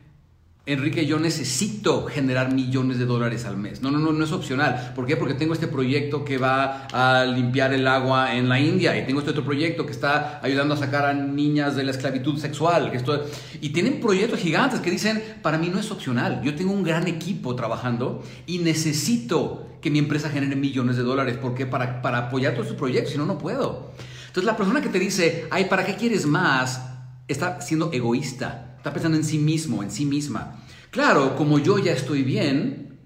Enrique, 0.68 1.08
yo 1.08 1.20
necesito 1.20 2.06
generar 2.06 2.54
millones 2.54 3.00
de 3.00 3.06
dólares 3.06 3.46
al 3.46 3.58
mes. 3.58 3.82
No, 3.82 3.90
no, 3.90 3.98
no, 3.98 4.12
no 4.12 4.24
es 4.24 4.32
opcional. 4.32 4.94
¿Por 4.96 5.08
qué? 5.08 5.18
Porque 5.18 5.34
tengo 5.34 5.54
este 5.54 5.68
proyecto 5.68 6.24
que 6.24 6.38
va 6.38 6.86
a 6.94 7.26
limpiar 7.26 7.74
el 7.74 7.88
agua 7.88 8.36
en 8.36 8.48
la 8.48 8.60
India 8.60 8.96
y 8.96 9.04
tengo 9.08 9.22
este 9.22 9.32
otro 9.32 9.44
proyecto 9.44 9.88
que 9.88 9.92
está 9.92 10.40
ayudando 10.44 10.76
a 10.76 10.78
sacar 10.78 11.06
a 11.06 11.14
niñas 11.16 11.76
de 11.76 11.84
la 11.84 11.92
esclavitud 11.92 12.38
sexual. 12.38 12.92
esto... 12.94 13.26
Y 13.60 13.70
tienen 13.70 14.00
proyectos 14.00 14.40
gigantes 14.40 14.82
que 14.82 14.92
dicen, 14.92 15.24
para 15.42 15.58
mí 15.58 15.70
no 15.70 15.80
es 15.80 15.90
opcional. 15.90 16.42
Yo 16.44 16.54
tengo 16.54 16.74
un 16.74 16.84
gran 16.84 17.08
equipo 17.08 17.56
trabajando 17.56 18.24
y 18.46 18.60
necesito 18.60 19.71
que 19.82 19.90
mi 19.90 20.00
empresa 20.00 20.30
genere 20.30 20.56
millones 20.56 20.98
de 20.98 21.04
dólares. 21.04 21.38
¿Por 21.38 21.56
qué? 21.56 21.66
Para, 21.66 22.02
para 22.02 22.18
apoyar 22.20 22.54
todos 22.54 22.68
sus 22.68 22.78
proyectos, 22.78 23.12
si 23.12 23.18
no, 23.18 23.26
no 23.26 23.38
puedo. 23.38 23.92
Entonces 24.28 24.46
la 24.46 24.56
persona 24.56 24.82
que 24.82 24.90
te 24.90 25.00
dice, 25.00 25.48
ay, 25.52 25.66
¿para 25.66 25.86
qué 25.86 25.96
quieres 25.96 26.26
más? 26.26 26.82
Está 27.28 27.60
siendo 27.62 27.92
egoísta, 27.92 28.76
está 28.78 28.94
pensando 28.94 29.18
en 29.18 29.24
sí 29.24 29.38
mismo, 29.38 29.84
en 29.84 29.92
sí 29.92 30.06
misma. 30.06 30.64
Claro, 30.90 31.36
como 31.36 31.60
yo 31.60 31.80
ya 31.80 31.94
estoy 31.94 32.24
bien, 32.24 33.00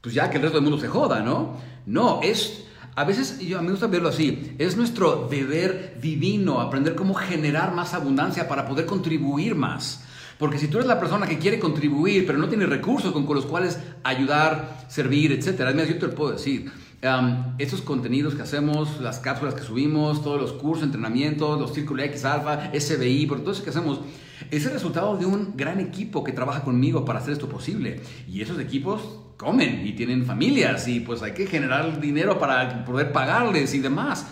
pues 0.00 0.14
ya 0.14 0.30
que 0.30 0.36
el 0.36 0.42
resto 0.42 0.58
del 0.58 0.64
mundo 0.64 0.80
se 0.80 0.88
joda, 0.88 1.20
¿no? 1.20 1.56
No, 1.86 2.20
es... 2.22 2.64
A 2.94 3.04
veces, 3.04 3.38
yo, 3.38 3.58
a 3.58 3.60
mí 3.60 3.66
me 3.66 3.72
gusta 3.72 3.86
verlo 3.86 4.08
así, 4.08 4.56
es 4.58 4.76
nuestro 4.76 5.28
deber 5.28 5.98
divino 6.00 6.60
aprender 6.60 6.96
cómo 6.96 7.14
generar 7.14 7.72
más 7.72 7.94
abundancia 7.94 8.48
para 8.48 8.66
poder 8.66 8.86
contribuir 8.86 9.54
más. 9.54 10.04
Porque 10.38 10.58
si 10.58 10.68
tú 10.68 10.78
eres 10.78 10.86
la 10.86 11.00
persona 11.00 11.26
que 11.26 11.38
quiere 11.38 11.58
contribuir, 11.58 12.24
pero 12.26 12.38
no 12.38 12.48
tiene 12.48 12.66
recursos 12.66 13.12
con, 13.12 13.26
los 13.26 13.46
cuales 13.46 13.78
ayudar, 14.04 14.84
servir, 14.88 15.32
etc., 15.32 15.58
mira, 15.74 15.84
yo 15.84 15.98
te 15.98 16.06
lo 16.06 16.14
puedo 16.14 16.32
decir. 16.32 16.70
estos 17.58 17.82
contenidos 17.82 18.34
que 18.34 18.42
hacemos, 18.42 19.00
las 19.00 19.18
cápsulas 19.18 19.54
que 19.54 19.62
subimos, 19.62 20.22
todos 20.22 20.40
los 20.40 20.52
cursos, 20.52 20.84
entrenamientos, 20.84 21.60
los 21.60 21.74
círculos 21.74 22.06
X 22.06 22.24
Alpha, 22.24 22.70
SBI, 22.72 23.26
por 23.26 23.40
todo 23.40 23.52
eso 23.52 23.64
que 23.64 23.70
hacemos, 23.70 24.00
es 24.50 24.64
el 24.64 24.72
resultado 24.72 25.16
de 25.16 25.26
un 25.26 25.56
gran 25.56 25.80
equipo 25.80 26.22
que 26.22 26.32
trabaja 26.32 26.62
conmigo 26.62 27.04
para 27.04 27.18
hacer 27.18 27.32
esto 27.32 27.48
posible. 27.48 28.00
Y 28.28 28.40
esos 28.40 28.60
equipos 28.60 29.00
comen 29.36 29.86
y 29.86 29.92
tienen 29.92 30.24
familias 30.24 30.86
y 30.88 31.00
pues 31.00 31.22
hay 31.22 31.32
que 31.32 31.46
generar 31.46 32.00
dinero 32.00 32.38
para 32.38 32.84
poder 32.84 33.12
pagarles 33.12 33.74
y 33.74 33.80
demás. 33.80 34.26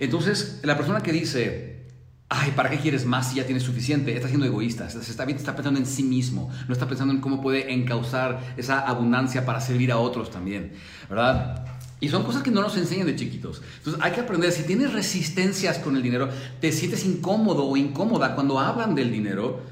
Entonces, 0.00 0.60
la 0.62 0.76
persona 0.76 1.02
que 1.02 1.12
dice, 1.12 1.86
ay, 2.30 2.52
¿para 2.52 2.70
qué 2.70 2.78
quieres 2.78 3.06
más 3.06 3.30
si 3.30 3.36
ya 3.36 3.46
tienes 3.46 3.62
suficiente? 3.62 4.14
Está 4.14 4.28
siendo 4.28 4.46
egoísta, 4.46 4.90
se 4.90 4.98
está, 4.98 5.24
está 5.24 5.54
pensando 5.54 5.80
en 5.80 5.86
sí 5.86 6.02
mismo, 6.02 6.50
no 6.66 6.72
está 6.72 6.86
pensando 6.86 7.14
en 7.14 7.20
cómo 7.20 7.40
puede 7.40 7.72
encauzar 7.72 8.54
esa 8.56 8.80
abundancia 8.80 9.46
para 9.46 9.60
servir 9.60 9.90
a 9.92 9.98
otros 9.98 10.30
también, 10.30 10.72
¿verdad? 11.08 11.64
Y 12.00 12.10
son 12.10 12.22
cosas 12.24 12.42
que 12.42 12.50
no 12.50 12.60
nos 12.60 12.76
enseñan 12.76 13.06
de 13.06 13.16
chiquitos. 13.16 13.62
Entonces 13.78 14.02
hay 14.02 14.12
que 14.12 14.20
aprender, 14.20 14.52
si 14.52 14.62
tienes 14.64 14.92
resistencias 14.92 15.78
con 15.78 15.96
el 15.96 16.02
dinero, 16.02 16.28
te 16.60 16.70
sientes 16.70 17.04
incómodo 17.04 17.64
o 17.64 17.76
incómoda 17.76 18.34
cuando 18.34 18.60
hablan 18.60 18.94
del 18.94 19.10
dinero, 19.10 19.62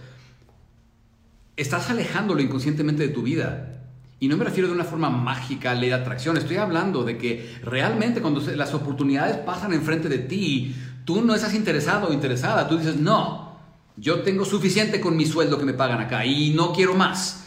estás 1.56 1.90
alejándolo 1.90 2.40
inconscientemente 2.40 3.06
de 3.06 3.12
tu 3.12 3.22
vida. 3.22 3.72
Y 4.18 4.28
no 4.28 4.38
me 4.38 4.44
refiero 4.44 4.66
de 4.66 4.74
una 4.74 4.84
forma 4.84 5.10
mágica, 5.10 5.74
ley 5.74 5.90
de 5.90 5.94
atracción. 5.94 6.38
Estoy 6.38 6.56
hablando 6.56 7.04
de 7.04 7.18
que 7.18 7.58
realmente 7.62 8.22
cuando 8.22 8.40
las 8.40 8.72
oportunidades 8.72 9.36
pasan 9.36 9.74
enfrente 9.74 10.08
de 10.08 10.18
ti, 10.18 10.74
tú 11.06 11.24
no 11.24 11.34
estás 11.34 11.54
interesado 11.54 12.08
o 12.08 12.12
interesada. 12.12 12.68
Tú 12.68 12.76
dices, 12.76 12.96
no, 12.96 13.56
yo 13.96 14.20
tengo 14.20 14.44
suficiente 14.44 15.00
con 15.00 15.16
mi 15.16 15.24
sueldo 15.24 15.56
que 15.58 15.64
me 15.64 15.72
pagan 15.72 16.00
acá 16.00 16.26
y 16.26 16.50
no 16.50 16.74
quiero 16.74 16.94
más. 16.94 17.44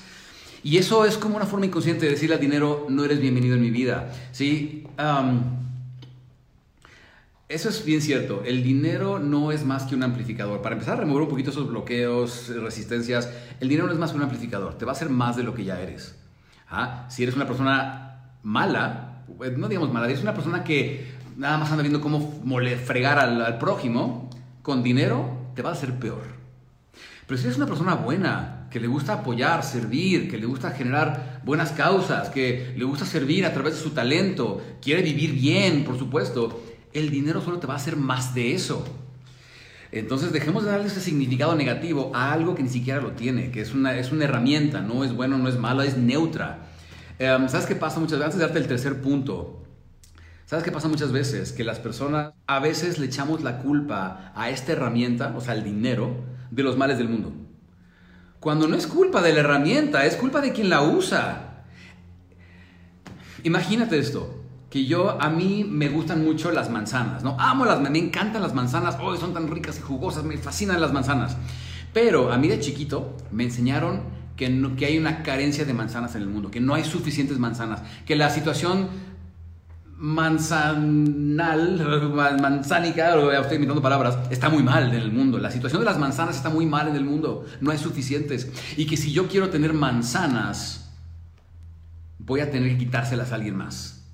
Y 0.64 0.78
eso 0.78 1.06
es 1.06 1.18
como 1.18 1.36
una 1.36 1.46
forma 1.46 1.68
inconsciente 1.68 2.06
de 2.06 2.14
decirle 2.14 2.36
al 2.36 2.42
dinero, 2.42 2.88
no 2.90 3.06
eres 3.06 3.20
bienvenido 3.20 3.56
en 3.56 3.62
mi 3.62 3.70
vida. 3.70 4.12
¿Sí? 4.32 4.88
eso 7.50 7.70
es 7.70 7.84
bien 7.84 8.02
cierto. 8.02 8.44
El 8.46 8.64
dinero 8.64 9.20
no 9.20 9.52
es 9.52 9.66
más 9.66 9.84
que 9.84 9.96
un 9.96 10.04
amplificador. 10.04 10.62
Para 10.62 10.76
empezar 10.76 10.98
a 10.98 11.02
remover 11.02 11.24
un 11.24 11.30
poquito 11.30 11.52
esos 11.52 11.68
bloqueos, 11.68 12.50
resistencias, 12.50 13.30
el 13.60 13.68
dinero 13.68 13.88
no 13.88 13.94
es 13.94 14.00
más 14.00 14.12
que 14.12 14.18
un 14.18 14.24
amplificador. 14.24 14.78
Te 14.78 14.86
va 14.86 14.92
a 14.92 14.96
hacer 14.96 15.10
más 15.10 15.36
de 15.36 15.44
lo 15.44 15.54
que 15.54 15.66
ya 15.66 15.82
eres. 15.82 16.16
¿Ah? 16.70 17.08
Si 17.10 17.24
eres 17.24 17.36
una 17.36 17.48
persona 17.48 18.36
mala, 18.44 19.24
pues, 19.38 19.58
no 19.58 19.68
digamos 19.68 19.92
mala, 19.92 20.08
eres 20.08 20.22
una 20.22 20.34
persona 20.34 20.64
que 20.64 21.19
nada 21.40 21.58
más 21.58 21.72
anda 21.72 21.82
viendo 21.82 22.02
cómo 22.02 22.44
fregar 22.86 23.18
al, 23.18 23.42
al 23.42 23.58
prójimo, 23.58 24.30
con 24.62 24.84
dinero 24.84 25.38
te 25.56 25.62
va 25.62 25.70
a 25.70 25.74
hacer 25.74 25.98
peor. 25.98 26.22
Pero 27.26 27.40
si 27.40 27.46
eres 27.46 27.58
una 27.58 27.66
persona 27.66 27.96
buena, 27.96 28.68
que 28.70 28.80
le 28.80 28.88
gusta 28.88 29.14
apoyar, 29.14 29.64
servir, 29.64 30.30
que 30.30 30.38
le 30.38 30.46
gusta 30.46 30.72
generar 30.72 31.42
buenas 31.46 31.72
causas, 31.72 32.30
que 32.30 32.74
le 32.78 32.84
gusta 32.84 33.06
servir 33.06 33.46
a 33.46 33.54
través 33.54 33.76
de 33.76 33.82
su 33.82 33.92
talento, 33.92 34.62
quiere 34.82 35.02
vivir 35.02 35.32
bien, 35.32 35.86
por 35.86 35.98
supuesto, 35.98 36.62
el 36.92 37.10
dinero 37.10 37.42
solo 37.42 37.58
te 37.60 37.68
va 37.68 37.76
a 37.76 37.78
hacer 37.78 37.96
más 37.96 38.36
de 38.36 38.54
eso. 38.54 38.84
Entonces 39.92 40.34
dejemos 40.34 40.66
de 40.66 40.72
darle 40.72 40.88
ese 40.88 41.00
significado 41.00 41.56
negativo 41.56 42.12
a 42.14 42.34
algo 42.34 42.54
que 42.54 42.64
ni 42.64 42.70
siquiera 42.70 43.00
lo 43.00 43.14
tiene, 43.14 43.50
que 43.50 43.62
es 43.62 43.74
una, 43.74 43.98
es 43.98 44.12
una 44.12 44.26
herramienta, 44.26 44.82
no 44.82 45.04
es 45.06 45.14
bueno, 45.14 45.38
no 45.38 45.48
es 45.48 45.58
malo, 45.58 45.84
es 45.84 45.98
neutra. 45.98 46.68
Em, 47.18 47.48
¿Sabes 47.48 47.66
qué 47.66 47.76
pasa 47.76 48.00
muchas 48.00 48.20
veces? 48.20 48.26
Antes 48.26 48.40
de 48.40 48.46
darte 48.46 48.60
el 48.60 48.68
tercer 48.68 49.02
punto, 49.02 49.64
¿sabes 50.50 50.66
qué 50.66 50.72
pasa 50.72 50.88
muchas 50.88 51.12
veces? 51.12 51.52
Que 51.52 51.64
las 51.64 51.78
personas 51.78 52.34
a 52.48 52.58
veces 52.58 52.98
le 52.98 53.06
echamos 53.06 53.44
la 53.44 53.60
culpa 53.60 54.32
a 54.36 54.50
esta 54.50 54.72
herramienta, 54.72 55.32
o 55.38 55.42
sea, 55.42 55.54
al 55.54 55.64
dinero, 55.64 56.24
de 56.50 56.64
los 56.64 56.76
males 56.76 56.98
del 56.98 57.08
mundo. 57.08 57.32
Cuando 58.40 58.68
no 58.68 58.76
es 58.76 58.88
culpa 58.88 59.22
de 59.22 59.32
la 59.32 59.42
herramienta, 59.42 60.08
es 60.08 60.16
culpa 60.16 60.42
de 60.42 60.52
quien 60.52 60.72
la 60.72 60.82
usa. 60.82 61.66
Imagínate 63.44 64.00
esto 64.00 64.44
que 64.72 64.86
yo, 64.86 65.22
a 65.22 65.30
mí 65.30 65.64
me 65.70 65.88
gustan 65.88 66.26
mucho 66.26 66.52
las 66.52 66.72
manzanas, 66.72 67.24
¿no? 67.24 67.40
Amo 67.40 67.66
las, 67.66 67.80
me 67.80 68.00
encantan 68.00 68.42
las 68.42 68.56
manzanas, 68.56 68.98
oh, 69.00 69.16
son 69.18 69.36
tan 69.36 69.50
ricas 69.50 69.78
y 69.78 69.82
jugosas, 69.82 70.24
me 70.24 70.36
fascinan 70.40 70.82
las 70.82 70.92
manzanas. 70.92 71.38
Pero 71.94 72.34
a 72.34 72.40
mí 72.40 72.48
de 72.48 72.60
chiquito 72.60 73.16
me 73.32 73.44
enseñaron 73.44 74.02
que, 74.36 74.74
que 74.78 74.86
hay 74.88 74.98
una 74.98 75.22
carencia 75.22 75.66
de 75.66 75.74
manzanas 75.74 76.16
en 76.16 76.24
el 76.24 76.28
mundo, 76.28 76.50
que 76.50 76.60
no 76.60 76.74
hay 76.74 76.86
suficientes 76.86 77.38
manzanas, 77.38 77.84
que 78.08 78.16
la 78.16 78.32
situación 78.32 78.88
manzanal, 80.00 81.78
manzánica, 82.42 83.10
estoy 83.40 83.56
inventando 83.56 83.82
palabras, 83.82 84.18
está 84.32 84.48
muy 84.50 84.64
mal 84.64 84.88
en 84.88 84.96
el 84.96 85.12
mundo. 85.12 85.38
La 85.38 85.52
situación 85.52 85.82
de 85.82 85.86
las 85.86 86.00
manzanas 86.00 86.38
está 86.38 86.50
muy 86.50 86.66
mal 86.66 86.88
en 86.88 86.96
el 86.96 87.04
mundo, 87.04 87.46
no 87.60 87.72
hay 87.72 87.78
suficientes. 87.78 88.50
Y 88.78 88.86
que 88.86 88.96
si 88.96 89.12
yo 89.12 89.28
quiero 89.28 89.50
tener 89.50 89.74
manzanas, 89.74 90.90
voy 92.18 92.40
a 92.40 92.50
tener 92.50 92.70
que 92.70 92.78
quitárselas 92.78 93.32
a 93.32 93.36
alguien 93.36 93.58
más. 93.58 94.06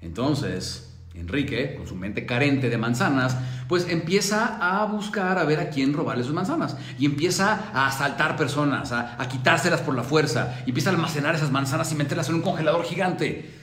Entonces, 0.00 0.88
Enrique, 1.14 1.74
con 1.76 1.86
su 1.86 1.94
mente 1.94 2.26
carente 2.26 2.68
de 2.68 2.78
manzanas, 2.78 3.36
pues 3.68 3.88
empieza 3.88 4.58
a 4.60 4.84
buscar 4.86 5.38
a 5.38 5.44
ver 5.44 5.60
a 5.60 5.70
quién 5.70 5.92
robarle 5.92 6.24
sus 6.24 6.32
manzanas. 6.32 6.76
Y 6.98 7.06
empieza 7.06 7.70
a 7.72 7.86
asaltar 7.86 8.36
personas, 8.36 8.92
a, 8.92 9.16
quitárselas 9.28 9.80
por 9.80 9.94
la 9.94 10.02
fuerza. 10.02 10.62
Y 10.66 10.70
empieza 10.70 10.90
a 10.90 10.94
almacenar 10.94 11.34
esas 11.34 11.50
manzanas 11.50 11.92
y 11.92 11.94
meterlas 11.96 12.28
en 12.28 12.36
un 12.36 12.42
congelador 12.42 12.84
gigante. 12.84 13.57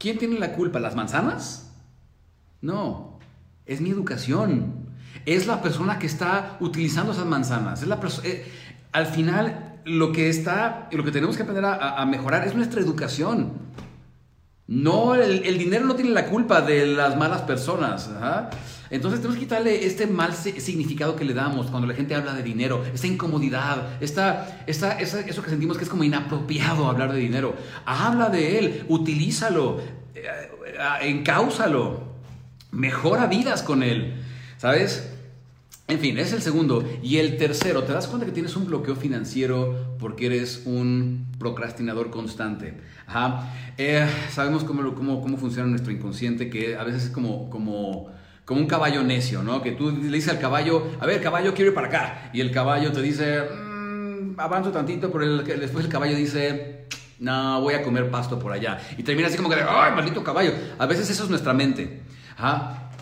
¿Quién 0.00 0.16
tiene 0.16 0.38
la 0.38 0.54
culpa? 0.54 0.80
¿Las 0.80 0.96
manzanas? 0.96 1.70
No, 2.62 3.18
es 3.66 3.82
mi 3.82 3.90
educación. 3.90 4.88
Es 5.26 5.46
la 5.46 5.60
persona 5.60 5.98
que 5.98 6.06
está 6.06 6.56
utilizando 6.60 7.12
esas 7.12 7.26
manzanas. 7.26 7.82
Es 7.82 7.88
la 7.88 8.00
eh, 8.24 8.50
al 8.92 9.04
final, 9.04 9.78
lo 9.84 10.12
que 10.12 10.30
está, 10.30 10.88
lo 10.90 11.04
que 11.04 11.12
tenemos 11.12 11.36
que 11.36 11.42
aprender 11.42 11.66
a 11.66 12.06
mejorar 12.06 12.48
es 12.48 12.54
nuestra 12.54 12.80
educación. 12.80 13.52
No, 14.70 15.16
el, 15.16 15.58
dinero 15.58 15.84
no 15.84 15.96
tiene 15.96 16.12
la 16.12 16.26
culpa 16.26 16.60
de 16.60 16.86
las 16.86 17.16
malas 17.16 17.42
personas. 17.42 18.08
Entonces 18.88 19.18
tenemos 19.18 19.34
que 19.34 19.42
quitarle 19.42 19.84
este 19.84 20.06
mal 20.06 20.32
significado 20.32 21.16
que 21.16 21.24
le 21.24 21.34
damos 21.34 21.66
cuando 21.72 21.88
la 21.88 21.94
gente 21.94 22.14
habla 22.14 22.34
de 22.34 22.44
dinero, 22.44 22.84
esta 22.94 23.08
incomodidad, 23.08 24.00
esta, 24.00 24.62
esta, 24.68 24.92
eso 25.00 25.42
que 25.42 25.50
sentimos 25.50 25.76
que 25.76 25.82
es 25.82 25.90
como 25.90 26.04
inapropiado 26.04 26.86
hablar 26.86 27.12
de 27.12 27.18
dinero. 27.18 27.56
Habla 27.84 28.30
de 28.30 28.60
él, 28.60 28.84
utilízalo, 28.88 29.80
eh, 30.14 30.22
eh, 30.64 31.08
encáusalo, 31.08 32.04
mejora 32.70 33.26
vidas 33.26 33.64
con 33.64 33.82
él. 33.82 34.22
¿Sabes? 34.56 35.10
En 35.90 35.98
fin, 35.98 36.18
es 36.18 36.32
el 36.32 36.40
segundo. 36.40 36.88
Y 37.02 37.16
el 37.16 37.36
tercero, 37.36 37.82
te 37.82 37.92
das 37.92 38.06
cuenta 38.06 38.24
que 38.24 38.30
tienes 38.30 38.54
un 38.54 38.64
bloqueo 38.66 38.94
financiero 38.94 39.96
porque 39.98 40.26
eres 40.26 40.62
un 40.64 41.26
procrastinador 41.36 42.10
constante. 42.10 42.74
Eh, 43.76 44.06
sabemos 44.30 44.62
cómo, 44.62 44.94
cómo, 44.94 45.20
cómo, 45.20 45.36
funciona 45.36 45.68
nuestro 45.68 45.92
inconsciente, 45.92 46.48
que 46.48 46.76
a 46.76 46.84
veces 46.84 47.06
es 47.06 47.10
como, 47.10 47.50
como, 47.50 48.08
como 48.44 48.60
un 48.60 48.68
caballo 48.68 49.02
necio, 49.02 49.42
¿no? 49.42 49.62
Que 49.62 49.72
tú 49.72 49.90
le 49.90 50.16
dices 50.16 50.30
al 50.30 50.38
caballo, 50.38 50.86
a 51.00 51.06
ver, 51.06 51.20
caballo, 51.20 51.54
quiero 51.54 51.70
ir 51.70 51.74
para 51.74 51.88
acá. 51.88 52.30
Y 52.32 52.40
el 52.40 52.52
caballo 52.52 52.92
te 52.92 53.02
dice, 53.02 53.42
mmm, 53.42 54.38
avanzo 54.38 54.70
tantito, 54.70 55.10
pero 55.10 55.24
el, 55.24 55.44
después 55.44 55.84
el 55.84 55.90
caballo 55.90 56.14
dice, 56.14 56.86
no, 57.18 57.60
voy 57.62 57.74
a 57.74 57.82
comer 57.82 58.12
pasto 58.12 58.38
por 58.38 58.52
allá. 58.52 58.78
Y 58.96 59.02
termina 59.02 59.26
así 59.26 59.36
como 59.36 59.48
que, 59.48 59.56
ay, 59.56 59.92
maldito 59.92 60.22
caballo. 60.22 60.52
A 60.78 60.86
veces 60.86 61.10
eso 61.10 61.24
es 61.24 61.30
nuestra 61.30 61.52
mente. 61.52 62.02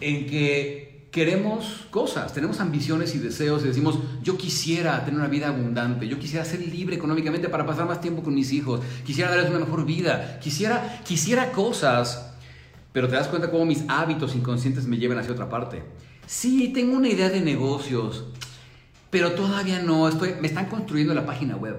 En 0.00 0.26
que 0.26 0.87
queremos 1.10 1.86
cosas, 1.90 2.34
tenemos 2.34 2.60
ambiciones 2.60 3.14
y 3.14 3.18
deseos 3.18 3.62
y 3.64 3.68
decimos, 3.68 3.98
yo 4.22 4.36
quisiera 4.36 5.04
tener 5.04 5.18
una 5.18 5.28
vida 5.28 5.48
abundante, 5.48 6.06
yo 6.06 6.18
quisiera 6.18 6.44
ser 6.44 6.60
libre 6.60 6.96
económicamente 6.96 7.48
para 7.48 7.64
pasar 7.64 7.86
más 7.86 8.00
tiempo 8.00 8.22
con 8.22 8.34
mis 8.34 8.52
hijos, 8.52 8.80
quisiera 9.04 9.30
darles 9.30 9.50
una 9.50 9.60
mejor 9.60 9.86
vida, 9.86 10.38
quisiera, 10.40 11.00
quisiera 11.04 11.52
cosas, 11.52 12.34
pero 12.92 13.08
te 13.08 13.16
das 13.16 13.28
cuenta 13.28 13.50
cómo 13.50 13.64
mis 13.64 13.84
hábitos 13.88 14.34
inconscientes 14.34 14.86
me 14.86 14.98
llevan 14.98 15.18
hacia 15.18 15.32
otra 15.32 15.48
parte. 15.48 15.82
Sí, 16.26 16.68
tengo 16.74 16.96
una 16.96 17.08
idea 17.08 17.30
de 17.30 17.40
negocios, 17.40 18.26
pero 19.10 19.32
todavía 19.32 19.80
no, 19.80 20.08
estoy, 20.08 20.34
me 20.40 20.48
están 20.48 20.66
construyendo 20.66 21.14
la 21.14 21.24
página 21.24 21.56
web. 21.56 21.76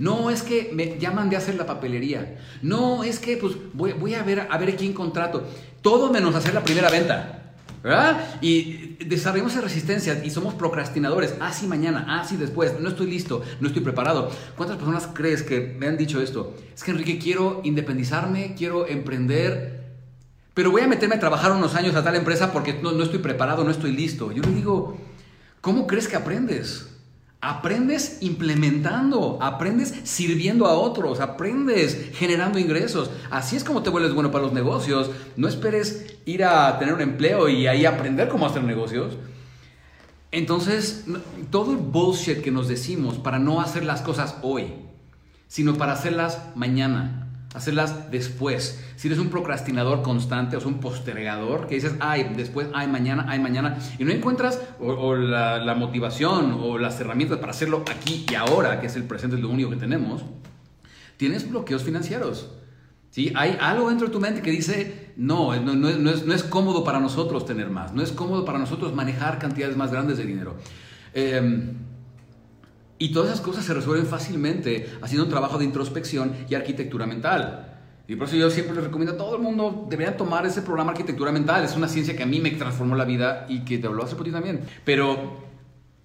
No 0.00 0.30
es 0.30 0.42
que 0.42 0.72
me, 0.74 0.98
ya 0.98 1.12
mandé 1.12 1.36
a 1.36 1.38
hacer 1.38 1.54
la 1.54 1.66
papelería. 1.66 2.38
No 2.62 3.04
es 3.04 3.20
que 3.20 3.36
pues 3.36 3.54
voy, 3.72 3.92
voy 3.92 4.14
a 4.14 4.24
ver 4.24 4.48
a 4.50 4.58
ver 4.58 4.74
quién 4.74 4.92
contrato. 4.92 5.46
Todo 5.82 6.10
menos 6.12 6.34
hacer 6.34 6.52
la 6.52 6.64
primera 6.64 6.90
venta. 6.90 7.43
¿Verdad? 7.84 8.38
Y 8.40 8.96
desarrollamos 9.04 9.52
esa 9.52 9.60
resistencia 9.60 10.24
y 10.24 10.30
somos 10.30 10.54
procrastinadores. 10.54 11.34
Ah, 11.38 11.52
sí, 11.52 11.66
mañana, 11.66 12.06
ah, 12.08 12.24
sí, 12.26 12.38
después, 12.38 12.80
no 12.80 12.88
estoy 12.88 13.08
listo, 13.08 13.42
no 13.60 13.68
estoy 13.68 13.82
preparado. 13.82 14.30
¿Cuántas 14.56 14.78
personas 14.78 15.10
crees 15.12 15.42
que 15.42 15.60
me 15.78 15.86
han 15.86 15.98
dicho 15.98 16.22
esto? 16.22 16.54
Es 16.74 16.82
que 16.82 16.92
Enrique, 16.92 17.18
quiero 17.18 17.60
independizarme, 17.62 18.54
quiero 18.56 18.88
emprender, 18.88 19.84
pero 20.54 20.70
voy 20.70 20.80
a 20.80 20.88
meterme 20.88 21.16
a 21.16 21.20
trabajar 21.20 21.52
unos 21.52 21.74
años 21.74 21.94
a 21.94 22.02
tal 22.02 22.16
empresa 22.16 22.52
porque 22.52 22.72
no, 22.72 22.92
no 22.92 23.04
estoy 23.04 23.18
preparado, 23.18 23.64
no 23.64 23.70
estoy 23.70 23.92
listo. 23.92 24.32
Yo 24.32 24.42
le 24.42 24.54
digo, 24.54 24.96
¿cómo 25.60 25.86
crees 25.86 26.08
que 26.08 26.16
aprendes? 26.16 26.93
Aprendes 27.46 28.22
implementando, 28.22 29.36
aprendes 29.38 29.92
sirviendo 30.04 30.64
a 30.64 30.72
otros, 30.72 31.20
aprendes 31.20 32.12
generando 32.14 32.58
ingresos. 32.58 33.10
Así 33.30 33.54
es 33.54 33.64
como 33.64 33.82
te 33.82 33.90
vuelves 33.90 34.14
bueno 34.14 34.30
para 34.30 34.44
los 34.44 34.54
negocios. 34.54 35.10
No 35.36 35.46
esperes 35.46 36.16
ir 36.24 36.42
a 36.42 36.78
tener 36.78 36.94
un 36.94 37.02
empleo 37.02 37.50
y 37.50 37.66
ahí 37.66 37.84
aprender 37.84 38.30
cómo 38.30 38.46
hacer 38.46 38.64
negocios. 38.64 39.18
Entonces, 40.30 41.04
todo 41.50 41.72
el 41.72 41.76
bullshit 41.76 42.40
que 42.40 42.50
nos 42.50 42.66
decimos 42.66 43.18
para 43.18 43.38
no 43.38 43.60
hacer 43.60 43.84
las 43.84 44.00
cosas 44.00 44.38
hoy, 44.40 44.72
sino 45.46 45.74
para 45.74 45.92
hacerlas 45.92 46.40
mañana, 46.54 47.23
hacerlas 47.54 48.10
después. 48.10 48.84
Si 48.96 49.08
eres 49.08 49.18
un 49.18 49.30
procrastinador 49.30 50.02
constante 50.02 50.56
o 50.56 50.66
un 50.66 50.80
postergador 50.80 51.68
que 51.68 51.76
dices, 51.76 51.94
ay, 52.00 52.32
después, 52.36 52.68
ay, 52.74 52.88
mañana, 52.88 53.26
ay, 53.28 53.38
mañana, 53.38 53.78
y 53.98 54.04
no 54.04 54.10
encuentras 54.10 54.60
o, 54.80 55.14
la, 55.14 55.74
motivación 55.74 56.58
o 56.60 56.78
las 56.78 57.00
herramientas 57.00 57.38
para 57.38 57.52
hacerlo 57.52 57.84
aquí 57.90 58.26
y 58.30 58.34
ahora, 58.34 58.80
que 58.80 58.88
es 58.88 58.96
el 58.96 59.04
presente, 59.04 59.36
es 59.36 59.42
lo 59.42 59.48
único 59.48 59.70
que 59.70 59.76
tenemos, 59.76 60.22
tienes 61.16 61.48
bloqueos 61.48 61.82
financieros. 61.82 62.50
¿Sí? 63.10 63.32
Hay 63.36 63.56
algo 63.60 63.88
dentro 63.88 64.08
de 64.08 64.12
tu 64.12 64.18
mente 64.18 64.42
que 64.42 64.50
dice, 64.50 65.12
no, 65.16 65.54
no, 65.54 65.88
es, 65.88 65.98
no, 65.98 66.34
es, 66.34 66.42
cómodo 66.42 66.82
para 66.82 66.98
nosotros 66.98 67.46
tener 67.46 67.70
más, 67.70 67.94
no 67.94 68.02
es 68.02 68.10
cómodo 68.10 68.44
para 68.44 68.58
nosotros 68.58 68.92
manejar 68.92 69.38
cantidades 69.38 69.76
más 69.76 69.92
grandes 69.92 70.18
de 70.18 70.24
dinero. 70.24 70.56
Eh, 71.12 71.72
y 72.98 73.12
todas 73.12 73.30
esas 73.30 73.40
cosas 73.40 73.64
se 73.64 73.74
resuelven 73.74 74.06
fácilmente 74.06 74.88
haciendo 75.02 75.24
un 75.24 75.30
trabajo 75.30 75.58
de 75.58 75.64
introspección 75.64 76.32
y 76.48 76.54
arquitectura 76.54 77.06
mental. 77.06 77.70
Y 78.06 78.16
por 78.16 78.28
eso 78.28 78.36
yo 78.36 78.50
siempre 78.50 78.74
les 78.74 78.84
recomiendo 78.84 79.14
a 79.14 79.16
todo 79.16 79.36
el 79.36 79.42
mundo, 79.42 79.86
deberían 79.88 80.16
tomar 80.16 80.44
ese 80.44 80.60
programa 80.60 80.92
Arquitectura 80.92 81.32
Mental. 81.32 81.64
Es 81.64 81.74
una 81.74 81.88
ciencia 81.88 82.14
que 82.14 82.22
a 82.22 82.26
mí 82.26 82.38
me 82.38 82.50
transformó 82.50 82.94
la 82.96 83.06
vida 83.06 83.46
y 83.48 83.60
que 83.60 83.78
te 83.78 83.88
lo 83.88 84.04
hace 84.04 84.14
por 84.14 84.24
ti 84.24 84.30
también. 84.30 84.60
Pero 84.84 85.42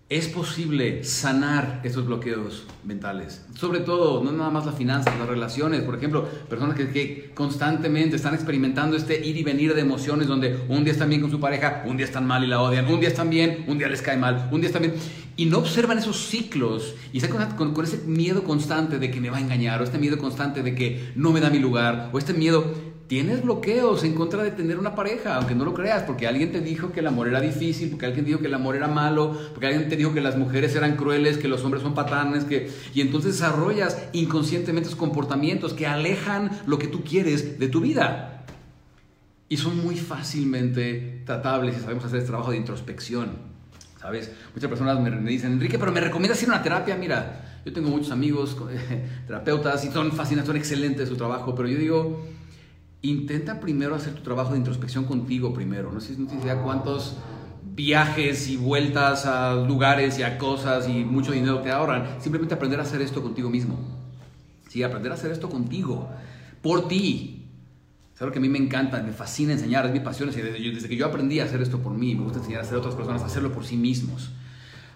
es 0.09 0.27
posible 0.27 1.03
sanar 1.03 1.81
esos 1.83 2.07
bloqueos 2.07 2.65
mentales. 2.83 3.45
Sobre 3.53 3.81
todo, 3.81 4.23
no 4.23 4.31
nada 4.31 4.49
más 4.49 4.65
las 4.65 4.73
finanzas, 4.73 5.13
las 5.19 5.29
relaciones. 5.29 5.81
Por 5.81 5.95
ejemplo, 5.95 6.27
personas 6.49 6.75
que, 6.75 7.31
constantemente 7.35 8.15
están 8.15 8.33
experimentando 8.33 8.97
este 8.97 9.23
ir 9.23 9.37
y 9.37 9.43
venir 9.43 9.75
de 9.75 9.81
emociones 9.81 10.27
donde 10.27 10.57
un 10.67 10.83
día 10.83 10.93
están 10.93 11.09
bien 11.09 11.21
con 11.21 11.29
su 11.29 11.39
pareja, 11.39 11.83
un 11.85 11.95
día 11.95 12.07
están 12.07 12.25
mal 12.25 12.43
y 12.43 12.47
la 12.47 12.59
odian, 12.59 12.87
un 12.87 12.99
día 12.99 13.09
están 13.09 13.29
bien, 13.29 13.65
un 13.67 13.77
día 13.77 13.87
les 13.87 14.01
cae 14.01 14.17
mal, 14.17 14.49
un 14.51 14.61
día 14.61 14.69
están 14.69 14.81
bien. 14.81 14.95
Y 15.39 15.45
no 15.45 15.59
observan 15.59 15.97
esos 15.97 16.17
ciclos 16.17 16.95
y 17.13 17.19
están 17.19 17.55
con, 17.55 17.73
con 17.73 17.85
ese 17.85 17.99
miedo 17.99 18.43
constante 18.43 18.99
de 18.99 19.09
que 19.09 19.21
me 19.21 19.29
va 19.29 19.37
a 19.37 19.39
engañar, 19.39 19.79
o 19.79 19.85
este 19.85 19.97
miedo 19.97 20.17
constante 20.17 20.63
de 20.63 20.75
que 20.75 21.13
no 21.15 21.31
me 21.31 21.39
da 21.39 21.49
mi 21.49 21.59
lugar, 21.59 22.09
o 22.11 22.17
este 22.17 22.33
miedo 22.33 22.65
tienes 23.07 23.41
bloqueos 23.41 24.03
en 24.03 24.15
contra 24.15 24.43
de 24.43 24.51
tener 24.51 24.77
una 24.77 24.95
pareja, 24.95 25.37
aunque 25.37 25.55
no 25.55 25.63
lo 25.63 25.73
creas, 25.73 26.03
porque 26.03 26.27
alguien 26.27 26.51
te 26.51 26.59
dijo 26.59 26.91
que 26.91 26.99
el 26.99 27.07
amor 27.07 27.29
era 27.29 27.39
difícil, 27.39 27.89
porque 27.89 28.05
alguien 28.05 28.25
dijo 28.25 28.39
que 28.39 28.47
el 28.47 28.53
amor 28.53 28.75
era 28.75 28.89
malo, 28.89 29.33
porque 29.53 29.67
alguien 29.67 29.87
te 29.87 29.95
dijo 29.95 30.13
que 30.13 30.19
las 30.19 30.37
mujeres 30.37 30.75
eran 30.75 30.97
crueles, 30.97 31.37
que 31.37 31.47
los 31.47 31.63
hombres 31.63 31.83
son 31.83 31.93
patanes, 31.93 32.43
que... 32.43 32.69
y 32.93 32.99
entonces 32.99 33.35
desarrollas 33.35 33.97
inconscientemente 34.11 34.89
esos 34.89 34.99
comportamientos 34.99 35.73
que 35.73 35.87
alejan 35.87 36.51
lo 36.65 36.79
que 36.79 36.89
tú 36.89 37.05
quieres 37.05 37.57
de 37.59 37.69
tu 37.69 37.79
vida. 37.79 38.45
Y 39.47 39.55
son 39.55 39.81
muy 39.81 39.95
fácilmente 39.95 41.23
tratables 41.25 41.75
si 41.75 41.81
sabemos 41.81 42.03
hacer 42.03 42.19
este 42.19 42.29
trabajo 42.29 42.51
de 42.51 42.57
introspección. 42.57 43.48
¿Sabes? 43.99 44.31
Muchas 44.55 44.69
personas 44.69 44.99
me, 45.01 45.11
dicen, 45.29 45.53
Enrique, 45.53 45.77
pero 45.77 45.91
me 45.91 45.99
recomiendas 45.99 46.41
ir 46.41 46.49
a 46.49 46.53
una 46.53 46.63
terapia. 46.63 46.95
Mira, 46.95 47.61
yo 47.65 47.73
tengo 47.73 47.89
muchos 47.89 48.11
amigos 48.11 48.55
terapeutas 49.27 49.83
y 49.83 49.91
son 49.91 50.13
fascinantes, 50.13 50.47
son 50.47 50.55
excelentes 50.55 51.09
su 51.09 51.17
trabajo, 51.17 51.53
pero 51.53 51.67
yo 51.67 51.77
digo, 51.77 52.25
intenta 53.01 53.59
primero 53.59 53.95
hacer 53.95 54.13
tu 54.13 54.21
trabajo 54.21 54.51
de 54.53 54.57
introspección 54.57 55.03
contigo 55.03 55.53
primero. 55.53 55.91
No 55.91 55.99
sé, 55.99 56.15
no 56.17 56.29
sé 56.29 56.55
cuántos 56.63 57.17
viajes 57.75 58.47
y 58.47 58.55
vueltas 58.55 59.25
a 59.25 59.55
lugares 59.55 60.17
y 60.17 60.23
a 60.23 60.37
cosas 60.37 60.87
y 60.87 61.03
mucho 61.03 61.33
dinero 61.33 61.59
te 61.59 61.69
ahorran. 61.69 62.21
Simplemente 62.21 62.55
aprender 62.55 62.79
a 62.79 62.83
hacer 62.83 63.01
esto 63.01 63.21
contigo 63.21 63.49
mismo. 63.49 63.77
Sí, 64.69 64.81
aprender 64.81 65.11
a 65.11 65.15
hacer 65.15 65.31
esto 65.31 65.49
contigo, 65.49 66.09
por 66.61 66.87
ti. 66.87 67.38
Es 68.19 68.23
algo 68.23 68.33
que 68.33 68.39
a 68.39 68.41
mí 68.41 68.49
me 68.49 68.57
encanta, 68.57 69.01
me 69.01 69.13
fascina 69.13 69.53
enseñar, 69.53 69.85
es 69.85 69.93
mi 69.93 70.01
pasión. 70.01 70.29
Desde, 70.29 70.89
que 70.89 70.95
yo 70.97 71.05
aprendí 71.05 71.39
a 71.39 71.45
hacer 71.45 71.61
esto 71.61 71.79
por 71.79 71.93
mí, 71.93 72.15
me 72.15 72.23
gusta 72.23 72.39
enseñar 72.39 72.59
a 72.59 72.63
hacer 72.63 72.75
a 72.75 72.79
otras 72.79 72.93
personas 72.93 73.21
a 73.21 73.27
hacerlo 73.27 73.53
por 73.53 73.65
sí 73.65 73.77
mismos. 73.77 74.31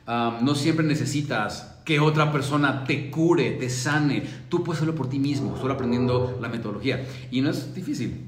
no 0.06 0.56
siempre 0.56 0.86
necesitas 0.86 1.74
que 1.86 2.02
otra 2.02 2.34
persona 2.34 2.84
te 2.84 3.10
cure, 3.10 3.52
te 3.52 3.70
sane. 3.70 4.24
Tú 4.50 4.62
puedes 4.62 4.80
hacerlo 4.80 4.96
por 4.96 5.08
ti 5.08 5.20
mismo, 5.20 5.58
solo 5.58 5.76
aprendiendo 5.76 6.38
la 6.42 6.50
metodología. 6.50 7.06
Y 7.32 7.40
no 7.40 7.50
es 7.50 7.74
difícil. 7.74 8.26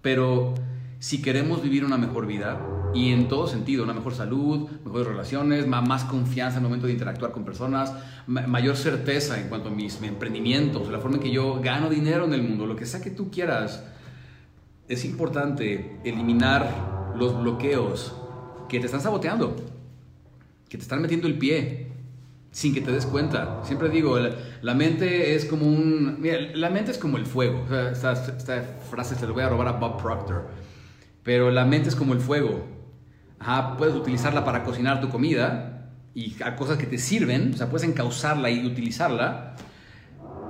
pero 0.00 0.54
si 0.98 1.22
queremos 1.22 1.62
vivir 1.62 1.84
una 1.84 1.96
mejor 1.96 2.26
vida, 2.26 2.60
y 2.94 3.12
en 3.12 3.28
todo 3.28 3.46
sentido, 3.46 3.84
una 3.84 3.92
mejor 3.92 4.14
salud, 4.14 4.68
mejores 4.84 5.06
relaciones, 5.06 5.66
más 5.66 6.04
confianza 6.04 6.58
en 6.58 6.64
el 6.64 6.68
momento 6.68 6.86
de 6.86 6.94
interactuar 6.94 7.32
con 7.32 7.44
personas, 7.44 7.92
mayor 8.26 8.76
certeza 8.76 9.38
en 9.38 9.48
cuanto 9.48 9.68
a 9.68 9.72
mis 9.72 10.02
emprendimientos, 10.02 10.88
la 10.88 10.98
forma 10.98 11.16
en 11.16 11.22
que 11.22 11.30
yo 11.30 11.60
gano 11.60 11.90
dinero 11.90 12.24
en 12.24 12.32
el 12.32 12.42
mundo, 12.42 12.66
lo 12.66 12.76
que 12.76 12.86
sea 12.86 13.02
que 13.02 13.10
tú 13.10 13.30
quieras, 13.30 13.84
es 14.88 15.04
importante 15.04 16.00
eliminar 16.04 17.12
los 17.16 17.38
bloqueos 17.38 18.14
que 18.68 18.80
te 18.80 18.86
están 18.86 19.02
saboteando 19.02 19.54
que 20.68 20.76
te 20.76 20.82
están 20.82 21.00
metiendo 21.00 21.26
el 21.26 21.38
pie 21.38 21.88
sin 22.50 22.74
que 22.74 22.80
te 22.80 22.90
des 22.92 23.06
cuenta. 23.06 23.60
Siempre 23.64 23.88
digo, 23.88 24.18
la, 24.18 24.74
mente 24.74 25.34
es 25.34 25.44
como 25.44 25.66
un... 25.66 26.20
Mira, 26.20 26.38
la 26.54 26.70
mente 26.70 26.90
es 26.90 26.98
como 26.98 27.16
el 27.16 27.26
fuego. 27.26 27.64
esta, 27.90 28.14
frase 28.90 29.14
se 29.14 29.26
la 29.26 29.32
voy 29.32 29.42
a 29.42 29.48
robar 29.48 29.68
a 29.68 29.72
Bob 29.72 30.00
Proctor. 30.00 30.48
Pero 31.28 31.50
la 31.50 31.66
mente 31.66 31.90
es 31.90 31.94
como 31.94 32.14
el 32.14 32.20
fuego. 32.20 32.64
Ajá, 33.38 33.76
puedes 33.76 33.94
utilizarla 33.94 34.46
para 34.46 34.64
cocinar 34.64 35.02
tu 35.02 35.10
comida 35.10 35.90
y 36.14 36.42
a 36.42 36.56
cosas 36.56 36.78
que 36.78 36.86
te 36.86 36.96
sirven. 36.96 37.52
O 37.52 37.56
sea, 37.58 37.68
puedes 37.68 37.86
encauzarla 37.86 38.48
y 38.48 38.64
utilizarla. 38.64 39.54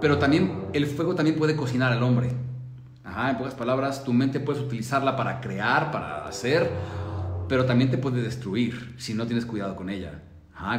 Pero 0.01 0.19
también 0.19 0.69
el 0.75 0.87
fuego 0.87 1.17
también 1.17 1.37
puede 1.37 1.57
cocinar 1.57 1.91
al 1.91 2.05
hombre. 2.05 2.31
Ajá, 3.03 3.31
en 3.31 3.39
pocas 3.39 3.55
palabras, 3.55 4.05
tu 4.05 4.13
mente 4.13 4.39
puedes 4.39 4.63
utilizarla 4.63 5.17
para 5.17 5.41
crear, 5.41 5.91
para 5.91 6.25
hacer 6.29 6.71
pero 7.49 7.65
también 7.65 7.91
te 7.91 7.97
puede 7.97 8.21
destruir 8.21 8.95
si 8.99 9.15
no 9.15 9.27
tienes 9.27 9.47
cuidado 9.47 9.75
con 9.75 9.89
ella. 9.89 10.23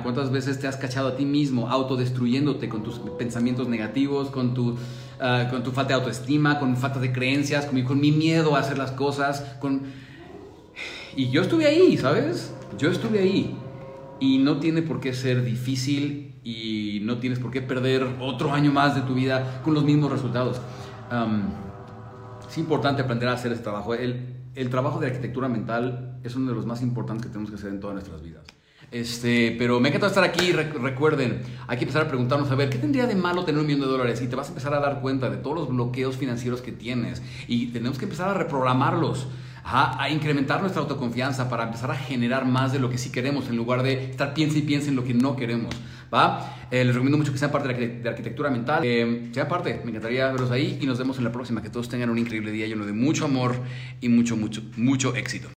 ¿Cuántas 0.03 0.29
veces 0.29 0.59
te 0.59 0.67
has 0.67 0.77
cachado 0.77 1.07
a 1.07 1.15
ti 1.15 1.25
mismo 1.25 1.69
autodestruyéndote 1.69 2.69
con 2.69 2.83
tus 2.83 2.99
pensamientos 3.17 3.67
negativos, 3.69 4.29
con 4.29 4.53
tu, 4.53 4.77
ah, 5.19 5.47
con 5.49 5.63
tu 5.63 5.71
falta 5.71 5.89
de 5.89 5.99
autoestima, 5.99 6.59
con 6.59 6.75
falta 6.77 6.99
de 6.99 7.11
creencias, 7.11 7.65
con 7.65 7.99
mi, 7.99 8.11
miedo 8.11 8.55
a 8.55 8.59
hacer 8.59 8.77
las 8.77 8.91
cosas? 8.91 9.41
Con... 9.59 9.83
Y 11.15 11.29
yo 11.29 11.41
estuve 11.41 11.65
ahí, 11.65 11.97
¿sabes? 11.97 12.53
Yo 12.77 12.91
estuve 12.91 13.19
ahí. 13.19 13.55
Y 14.19 14.39
no 14.39 14.59
tiene 14.59 14.81
por 14.81 14.99
qué 14.99 15.13
ser 15.13 15.43
difícil 15.43 16.35
y 16.43 17.01
no 17.03 17.19
tienes 17.19 17.39
por 17.39 17.51
qué 17.51 17.61
perder 17.61 18.07
otro 18.19 18.53
año 18.53 18.71
más 18.71 18.95
de 18.95 19.01
tu 19.01 19.13
vida 19.13 19.61
con 19.63 19.73
los 19.73 19.83
mismos 19.83 20.11
resultados. 20.11 20.61
es 22.49 22.57
importante 22.57 23.01
aprender 23.01 23.29
a 23.29 23.33
hacer 23.33 23.51
este 23.51 23.63
trabajo. 23.63 23.93
El 23.93 24.69
trabajo 24.69 24.99
de 24.99 25.07
arquitectura 25.07 25.47
mental 25.47 26.19
es 26.23 26.35
uno 26.35 26.49
de 26.49 26.55
los 26.55 26.65
más 26.65 26.81
importantes 26.81 27.25
que 27.25 27.31
tenemos 27.31 27.49
que 27.49 27.55
hacer 27.55 27.71
en 27.71 27.79
todas 27.79 27.93
nuestras 27.93 28.21
vidas. 28.21 28.43
Este, 28.91 29.55
pero 29.57 29.79
me 29.79 29.89
encanta 29.89 30.07
estar 30.07 30.23
aquí. 30.23 30.51
recuerden, 30.51 31.41
hay 31.67 31.77
que 31.77 31.83
empezar 31.83 32.03
a 32.03 32.07
preguntarnos 32.07 32.49
a 32.51 32.55
ver 32.55 32.69
qué 32.69 32.77
tendría 32.77 33.05
de 33.05 33.15
malo 33.15 33.45
tener 33.45 33.61
un 33.61 33.67
millón 33.67 33.81
de 33.81 33.87
dólares 33.87 34.21
y 34.21 34.27
te 34.27 34.35
vas 34.35 34.47
a 34.47 34.49
empezar 34.49 34.73
a 34.73 34.79
dar 34.79 35.01
cuenta 35.01 35.29
de 35.29 35.37
todos 35.37 35.55
los 35.55 35.69
bloqueos 35.69 36.17
financieros 36.17 36.61
que 36.61 36.71
tienes 36.71 37.21
y 37.47 37.67
tenemos 37.67 37.97
que 37.97 38.05
empezar 38.05 38.29
a 38.29 38.33
reprogramarlos. 38.33 39.27
a 39.71 40.09
incrementar 40.09 40.61
nuestra 40.61 40.81
autoconfianza 40.81 41.47
para 41.47 41.65
empezar 41.65 41.91
a 41.91 41.95
generar 41.95 42.43
más 42.43 42.71
de 42.73 42.79
lo 42.79 42.89
que 42.89 42.97
sí 42.97 43.11
queremos 43.11 43.49
en 43.49 43.55
lugar 43.57 43.83
de 43.83 44.09
estar 44.09 44.33
piensa 44.33 44.57
y 44.57 44.63
piensa 44.63 44.89
en 44.89 44.95
lo 44.95 45.03
que 45.03 45.13
no 45.13 45.35
queremos. 45.35 45.75
¿va? 46.13 46.55
Eh, 46.71 46.83
les 46.83 46.93
recomiendo 46.93 47.17
mucho 47.17 47.31
que 47.31 47.37
sean 47.37 47.51
parte 47.51 47.73
de, 47.73 48.09
arquitectura 48.09 48.49
mental. 48.49 48.81
Eh, 48.83 49.29
sean 49.31 49.47
parte, 49.47 49.81
me 49.83 49.91
encantaría 49.91 50.31
verlos 50.31 50.51
ahí 50.51 50.77
y 50.81 50.85
nos 50.85 50.97
vemos 50.97 51.17
en 51.17 51.23
la 51.23 51.31
próxima. 51.31 51.61
Que 51.61 51.69
todos 51.69 51.89
tengan 51.89 52.09
un 52.09 52.17
increíble 52.17 52.51
día 52.51 52.67
lleno 52.67 52.85
de 52.85 52.93
mucho 52.93 53.25
amor 53.25 53.55
y 54.01 54.09
mucho, 54.09 54.35
mucho, 54.35 54.61
mucho 54.75 55.15
éxito. 55.15 55.47